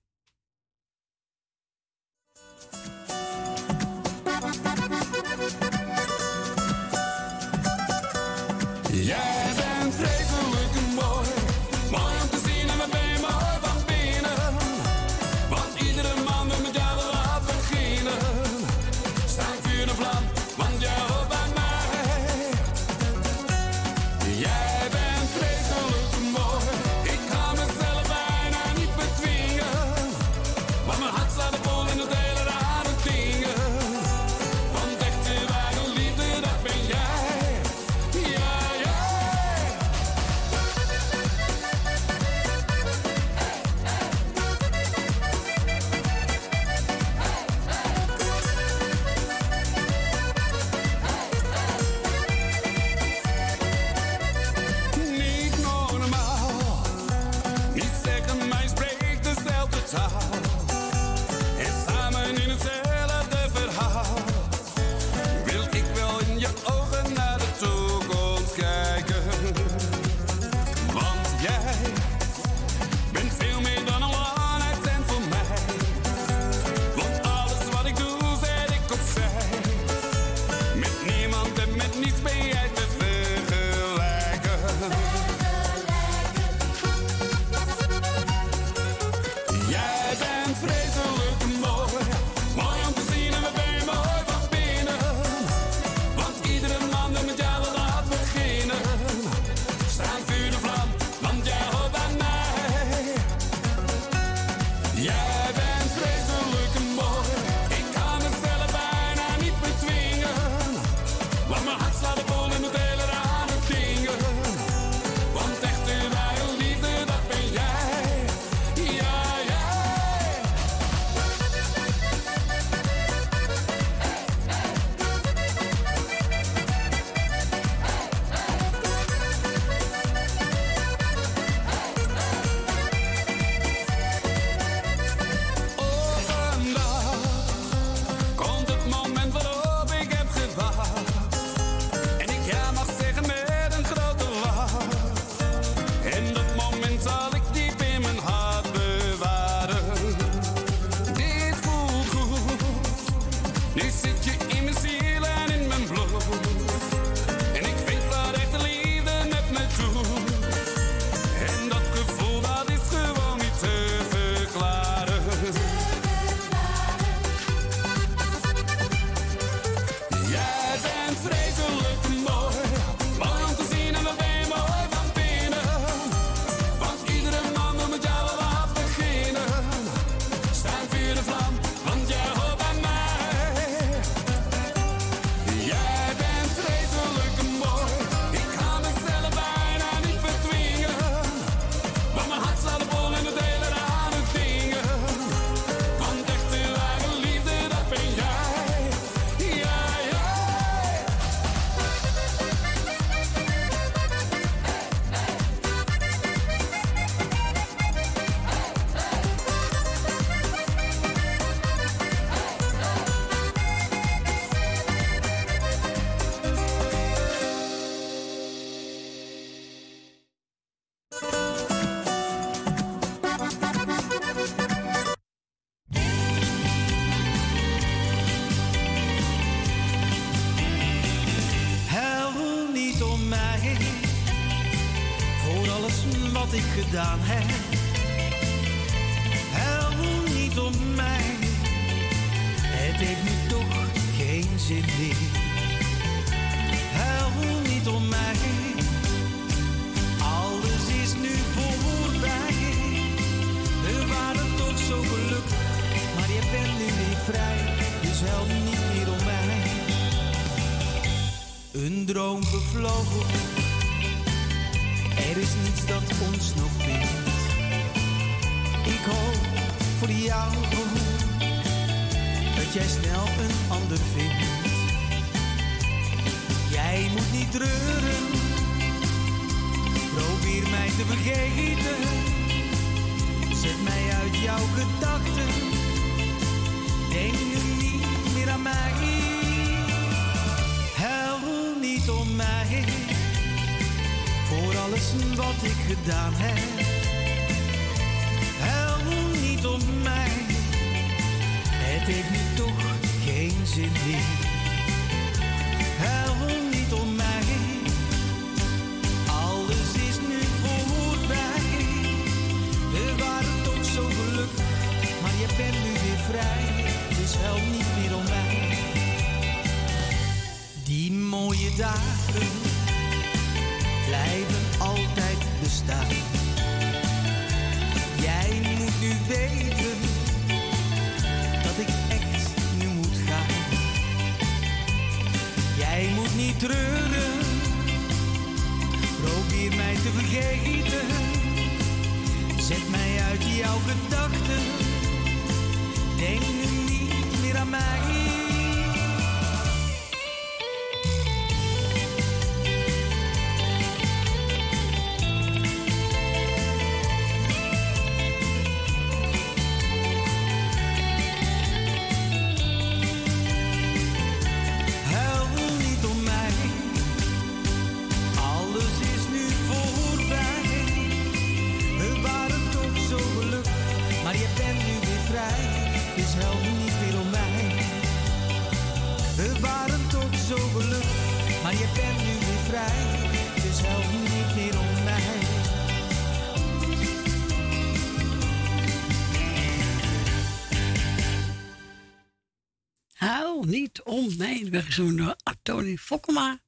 [394.72, 394.80] Om mij.
[394.80, 396.60] We gezongen door Tony Fokkema.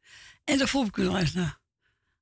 [0.43, 1.59] En de volgende kunnen luisteren naar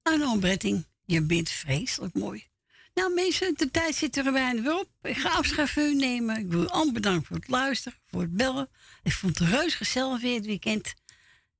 [0.02, 0.86] Arno Bretting.
[1.06, 2.50] Je bent vreselijk mooi.
[2.94, 4.90] Nou mensen, de tijd zit er bijna weer op.
[5.02, 6.38] Ik ga afscheid van u nemen.
[6.38, 8.70] Ik wil u allemaal bedanken voor het luisteren, voor het bellen.
[9.04, 10.94] Ik vond het reus gezellig weer het weekend.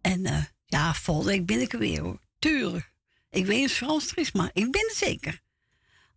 [0.02, 2.20] En eh, ja, volgende week ben ik er weer hoor.
[2.40, 2.92] Tuurlijk.
[3.30, 5.42] Ik weet niet of Frans er is, maar ik ben er zeker.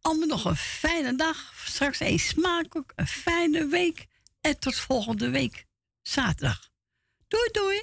[0.01, 1.53] Allemaal nog een fijne dag.
[1.65, 4.07] Straks een smakelijk, een fijne week.
[4.41, 5.67] En tot volgende week
[6.03, 6.71] zaterdag.
[7.29, 7.83] Doei doei.